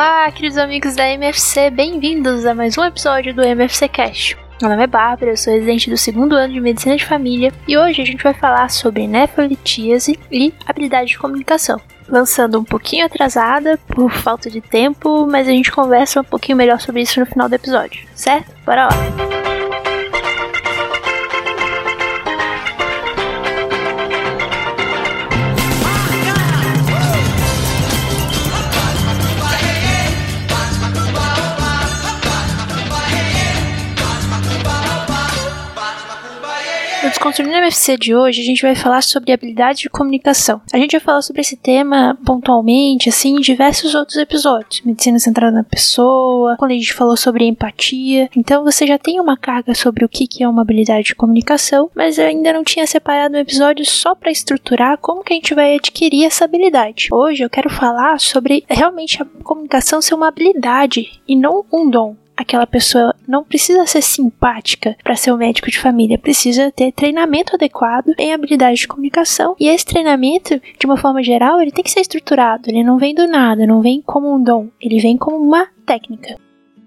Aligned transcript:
Olá, 0.00 0.32
queridos 0.32 0.56
amigos 0.56 0.96
da 0.96 1.06
MFC, 1.10 1.68
bem-vindos 1.68 2.46
a 2.46 2.54
mais 2.54 2.78
um 2.78 2.82
episódio 2.82 3.34
do 3.34 3.42
MFC 3.42 3.86
Cast. 3.86 4.34
Meu 4.58 4.70
nome 4.70 4.84
é 4.84 4.86
Bárbara, 4.86 5.32
eu 5.32 5.36
sou 5.36 5.52
residente 5.52 5.90
do 5.90 5.96
segundo 5.98 6.34
ano 6.34 6.54
de 6.54 6.58
Medicina 6.58 6.96
de 6.96 7.04
Família 7.04 7.52
e 7.68 7.76
hoje 7.76 8.00
a 8.00 8.04
gente 8.06 8.24
vai 8.24 8.32
falar 8.32 8.70
sobre 8.70 9.06
nefrolitíase 9.06 10.18
e 10.32 10.54
habilidade 10.64 11.10
de 11.10 11.18
comunicação. 11.18 11.78
Lançando 12.08 12.58
um 12.58 12.64
pouquinho 12.64 13.04
atrasada 13.04 13.78
por 13.88 14.10
falta 14.10 14.48
de 14.48 14.62
tempo, 14.62 15.26
mas 15.26 15.46
a 15.46 15.50
gente 15.50 15.70
conversa 15.70 16.22
um 16.22 16.24
pouquinho 16.24 16.56
melhor 16.56 16.80
sobre 16.80 17.02
isso 17.02 17.20
no 17.20 17.26
final 17.26 17.46
do 17.46 17.54
episódio, 17.54 18.08
certo? 18.14 18.50
Bora 18.64 18.86
lá! 18.86 19.59
Desconstruindo 37.20 37.54
o 37.54 37.58
MFC 37.58 37.98
de 37.98 38.14
hoje, 38.14 38.40
a 38.40 38.44
gente 38.44 38.62
vai 38.62 38.74
falar 38.74 39.02
sobre 39.02 39.30
habilidade 39.30 39.80
de 39.80 39.90
comunicação. 39.90 40.62
A 40.72 40.78
gente 40.78 40.92
vai 40.92 41.00
falar 41.00 41.20
sobre 41.20 41.42
esse 41.42 41.54
tema 41.54 42.18
pontualmente, 42.24 43.10
assim, 43.10 43.36
em 43.36 43.40
diversos 43.42 43.94
outros 43.94 44.16
episódios. 44.16 44.80
Medicina 44.80 45.18
centrada 45.18 45.54
na 45.54 45.62
pessoa, 45.62 46.56
quando 46.58 46.70
a 46.70 46.74
gente 46.74 46.94
falou 46.94 47.18
sobre 47.18 47.44
empatia. 47.44 48.30
Então 48.34 48.64
você 48.64 48.86
já 48.86 48.96
tem 48.96 49.20
uma 49.20 49.36
carga 49.36 49.74
sobre 49.74 50.02
o 50.02 50.08
que 50.08 50.42
é 50.42 50.48
uma 50.48 50.62
habilidade 50.62 51.08
de 51.08 51.14
comunicação, 51.14 51.90
mas 51.94 52.16
eu 52.16 52.24
ainda 52.24 52.54
não 52.54 52.64
tinha 52.64 52.86
separado 52.86 53.36
um 53.36 53.40
episódio 53.40 53.84
só 53.84 54.14
para 54.14 54.30
estruturar 54.30 54.96
como 54.96 55.22
que 55.22 55.34
a 55.34 55.36
gente 55.36 55.54
vai 55.54 55.76
adquirir 55.76 56.24
essa 56.24 56.46
habilidade. 56.46 57.08
Hoje 57.12 57.42
eu 57.42 57.50
quero 57.50 57.68
falar 57.68 58.18
sobre 58.18 58.64
realmente 58.66 59.22
a 59.22 59.26
comunicação 59.44 60.00
ser 60.00 60.14
uma 60.14 60.28
habilidade 60.28 61.20
e 61.28 61.36
não 61.36 61.66
um 61.70 61.90
dom 61.90 62.16
aquela 62.40 62.66
pessoa 62.66 63.14
não 63.28 63.44
precisa 63.44 63.86
ser 63.86 64.02
simpática 64.02 64.96
para 65.04 65.14
ser 65.14 65.32
um 65.32 65.36
médico 65.36 65.70
de 65.70 65.78
família, 65.78 66.18
precisa 66.18 66.72
ter 66.72 66.90
treinamento 66.90 67.54
adequado 67.54 68.14
em 68.18 68.32
habilidade 68.32 68.80
de 68.80 68.88
comunicação. 68.88 69.54
E 69.60 69.68
esse 69.68 69.84
treinamento, 69.84 70.60
de 70.78 70.86
uma 70.86 70.96
forma 70.96 71.22
geral, 71.22 71.60
ele 71.60 71.70
tem 71.70 71.84
que 71.84 71.90
ser 71.90 72.00
estruturado, 72.00 72.70
ele 72.70 72.82
não 72.82 72.98
vem 72.98 73.14
do 73.14 73.26
nada, 73.26 73.66
não 73.66 73.82
vem 73.82 74.00
como 74.00 74.34
um 74.34 74.42
dom, 74.42 74.68
ele 74.80 74.98
vem 75.00 75.18
como 75.18 75.36
uma 75.36 75.68
técnica. 75.84 76.36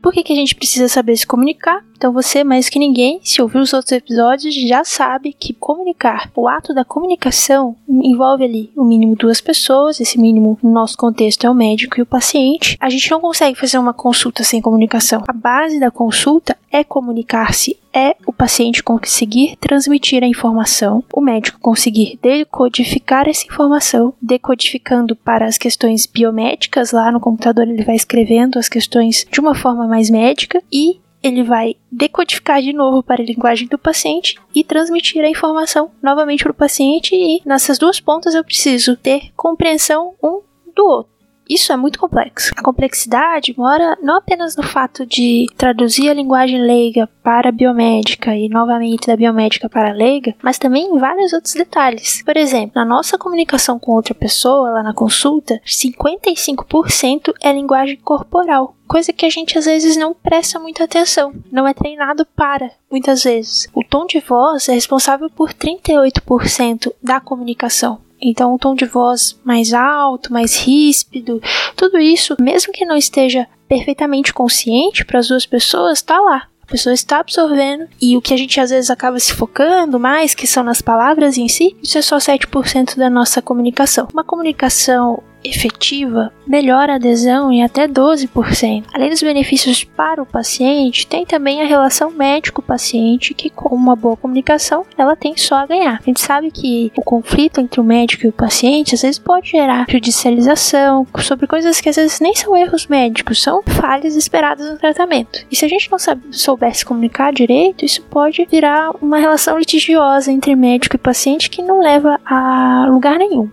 Por 0.01 0.11
que, 0.11 0.23
que 0.23 0.33
a 0.33 0.35
gente 0.35 0.55
precisa 0.55 0.89
saber 0.89 1.15
se 1.15 1.25
comunicar? 1.25 1.81
Então 2.03 2.11
você, 2.11 2.43
mais 2.43 2.67
que 2.67 2.77
ninguém, 2.77 3.21
se 3.23 3.41
ouviu 3.41 3.61
os 3.61 3.71
outros 3.71 3.93
episódios, 3.93 4.53
já 4.53 4.83
sabe 4.83 5.31
que 5.31 5.53
comunicar, 5.53 6.29
o 6.35 6.49
ato 6.49 6.73
da 6.73 6.83
comunicação 6.83 7.77
envolve 7.87 8.43
ali 8.43 8.73
o 8.75 8.83
mínimo 8.83 9.15
duas 9.15 9.39
pessoas, 9.39 10.01
esse 10.01 10.19
mínimo 10.19 10.59
no 10.61 10.69
nosso 10.69 10.97
contexto 10.97 11.47
é 11.47 11.49
o 11.49 11.55
médico 11.55 11.97
e 11.97 12.01
o 12.01 12.05
paciente. 12.05 12.75
A 12.77 12.89
gente 12.89 13.09
não 13.09 13.21
consegue 13.21 13.57
fazer 13.57 13.77
uma 13.77 13.93
consulta 13.93 14.43
sem 14.43 14.61
comunicação. 14.61 15.23
A 15.25 15.31
base 15.31 15.79
da 15.79 15.89
consulta 15.89 16.57
é 16.69 16.83
comunicar-se 16.83 17.79
é 17.93 18.15
o 18.25 18.33
paciente 18.33 18.83
conseguir 18.83 19.55
transmitir 19.57 20.23
a 20.23 20.27
informação, 20.27 21.03
o 21.13 21.21
médico 21.21 21.59
conseguir 21.59 22.17
decodificar 22.21 23.29
essa 23.29 23.45
informação, 23.45 24.13
decodificando 24.19 25.15
para 25.15 25.45
as 25.45 25.59
questões 25.59 26.07
biomédicas, 26.07 26.91
lá 26.91 27.11
no 27.11 27.19
computador 27.19 27.67
ele 27.67 27.83
vai 27.83 27.95
escrevendo 27.95 28.57
as 28.57 28.67
questões 28.67 29.27
de 29.31 29.39
uma 29.39 29.53
forma 29.53 29.87
mais 29.87 30.09
médica 30.09 30.61
e 30.71 30.99
ele 31.23 31.41
vai 31.41 31.75
decodificar 31.89 32.61
de 32.61 32.73
novo 32.73 33.02
para 33.02 33.21
a 33.21 33.25
linguagem 33.25 33.67
do 33.67 33.77
paciente 33.77 34.38
e 34.53 34.63
transmitir 34.63 35.23
a 35.23 35.30
informação 35.30 35.89
novamente 36.02 36.43
para 36.43 36.52
o 36.52 36.55
paciente. 36.55 37.15
E 37.15 37.41
nessas 37.45 37.77
duas 37.77 37.99
pontas 38.02 38.35
eu 38.35 38.43
preciso 38.43 38.97
ter 38.97 39.31
compreensão 39.35 40.13
um 40.21 40.41
do 40.75 40.85
outro. 40.85 41.12
Isso 41.49 41.72
é 41.72 41.77
muito 41.77 41.99
complexo. 41.99 42.52
A 42.55 42.64
complexidade 42.64 43.54
mora 43.58 43.98
não 44.02 44.17
apenas 44.17 44.55
no 44.55 44.64
fato 44.64 45.05
de 45.05 45.45
traduzir 45.58 46.09
a 46.09 46.14
linguagem 46.14 46.61
leiga 46.61 47.08
para 47.21 47.49
a 47.49 47.52
biomédica 47.52 48.36
e 48.36 48.49
novamente 48.49 49.08
da 49.08 49.15
biomédica 49.15 49.70
para 49.70 49.89
a 49.89 49.93
leiga, 49.93 50.36
mas 50.42 50.58
também 50.58 50.86
em 50.86 50.98
vários 50.98 51.33
outros 51.33 51.54
detalhes. 51.54 52.21
Por 52.23 52.37
exemplo, 52.37 52.71
na 52.76 52.86
nossa 52.86 53.17
comunicação 53.17 53.77
com 53.77 53.92
outra 53.92 54.14
pessoa, 54.14 54.71
lá 54.71 54.83
na 54.83 54.93
consulta, 54.93 55.61
55% 55.65 57.33
é 57.42 57.52
linguagem 57.52 57.98
corporal 57.98 58.75
coisa 58.93 59.11
que 59.11 59.25
a 59.25 59.30
gente 59.30 59.58
às 59.58 59.65
vezes 59.65 59.98
não 59.98 60.14
presta 60.14 60.60
muita 60.60 60.83
atenção, 60.83 61.33
não 61.52 61.67
é 61.67 61.73
treinado 61.73 62.27
para, 62.36 62.70
muitas 62.92 63.23
vezes. 63.23 63.67
O 63.73 63.83
tom 63.83 64.05
de 64.05 64.20
voz 64.20 64.70
é 64.70 64.73
responsável 64.73 65.31
por 65.31 65.52
38% 65.52 66.93
da 67.02 67.20
comunicação. 67.20 67.99
Então, 68.23 68.54
um 68.54 68.58
tom 68.58 68.73
de 68.73 68.86
voz 68.86 69.39
mais 69.44 69.73
alto, 69.73 70.32
mais 70.32 70.58
ríspido, 70.58 71.42
tudo 71.76 72.00
isso, 72.00 72.36
mesmo 72.39 72.72
que 72.72 72.86
não 72.86 72.95
esteja 72.95 73.48
perfeitamente 73.67 74.34
consciente 74.34 75.04
para 75.04 75.20
as 75.20 75.28
duas 75.28 75.45
pessoas, 75.45 76.00
está 76.00 76.20
lá. 76.20 76.48
A 76.61 76.66
pessoa 76.66 76.94
está 76.94 77.20
absorvendo 77.20 77.88
e 78.02 78.16
o 78.16 78.22
que 78.22 78.34
a 78.34 78.38
gente 78.38 78.60
às 78.60 78.70
vezes 78.70 78.89
acaba 78.89 79.20
se 79.20 79.34
focando 79.34 80.00
mais, 80.00 80.34
que 80.34 80.48
são 80.48 80.64
nas 80.64 80.82
palavras 80.82 81.38
em 81.38 81.50
si, 81.50 81.76
isso 81.84 81.98
é 81.98 82.02
só 82.02 82.17
7% 82.17 82.95
da 82.95 83.10
nossa 83.10 83.42
comunicação. 83.42 84.08
Uma 84.14 84.23
comunicação 84.23 85.22
efetiva 85.43 86.31
melhora 86.45 86.93
a 86.93 86.95
adesão 86.95 87.52
em 87.52 87.64
até 87.64 87.87
12%. 87.87 88.86
Além 88.93 89.09
dos 89.09 89.21
benefícios 89.21 89.83
para 89.83 90.21
o 90.21 90.26
paciente, 90.26 91.08
tem 91.08 91.26
também 91.26 91.61
a 91.61 91.65
relação 91.65 92.11
médico-paciente, 92.11 93.33
que 93.33 93.49
com 93.49 93.73
uma 93.76 93.95
boa 93.95 94.17
comunicação 94.17 94.86
ela 94.98 95.15
tem 95.15 95.36
só 95.37 95.55
a 95.55 95.65
ganhar. 95.65 95.99
A 96.02 96.05
gente 96.05 96.21
sabe 96.21 96.52
que 96.52 96.92
o 96.95 97.02
conflito 97.02 97.59
entre 97.59 97.80
o 97.80 97.83
médico 97.83 98.26
e 98.26 98.30
o 98.30 98.33
paciente 98.33 98.95
às 98.95 99.02
vezes 99.02 99.20
pode 99.20 99.52
gerar 99.52 99.86
judicialização 99.89 101.08
sobre 101.20 101.48
coisas 101.48 101.80
que 101.80 101.89
às 101.89 101.95
vezes 101.95 102.20
nem 102.20 102.36
são 102.36 102.55
erros 102.55 102.87
médicos, 102.87 103.42
são 103.42 103.61
falhas 103.64 104.15
esperadas 104.15 104.70
no 104.70 104.77
tratamento. 104.77 105.45
E 105.49 105.55
se 105.55 105.65
a 105.65 105.67
gente 105.67 105.89
não 105.92 105.98
soubesse 106.31 106.86
comunicar 106.86 107.33
direito, 107.33 107.86
isso 107.86 108.02
pode 108.04 108.45
virar 108.49 108.92
uma 109.02 109.17
relação 109.17 109.58
litigiosa 109.58 110.31
entre 110.31 110.55
médico 110.55 110.95
e 110.95 110.99
paciente 110.99 111.49
que 111.49 111.61
não 111.61 111.80
leva 111.80 112.20
a 112.25 112.87
lugar 112.89 113.17
nenhum. 113.17 113.49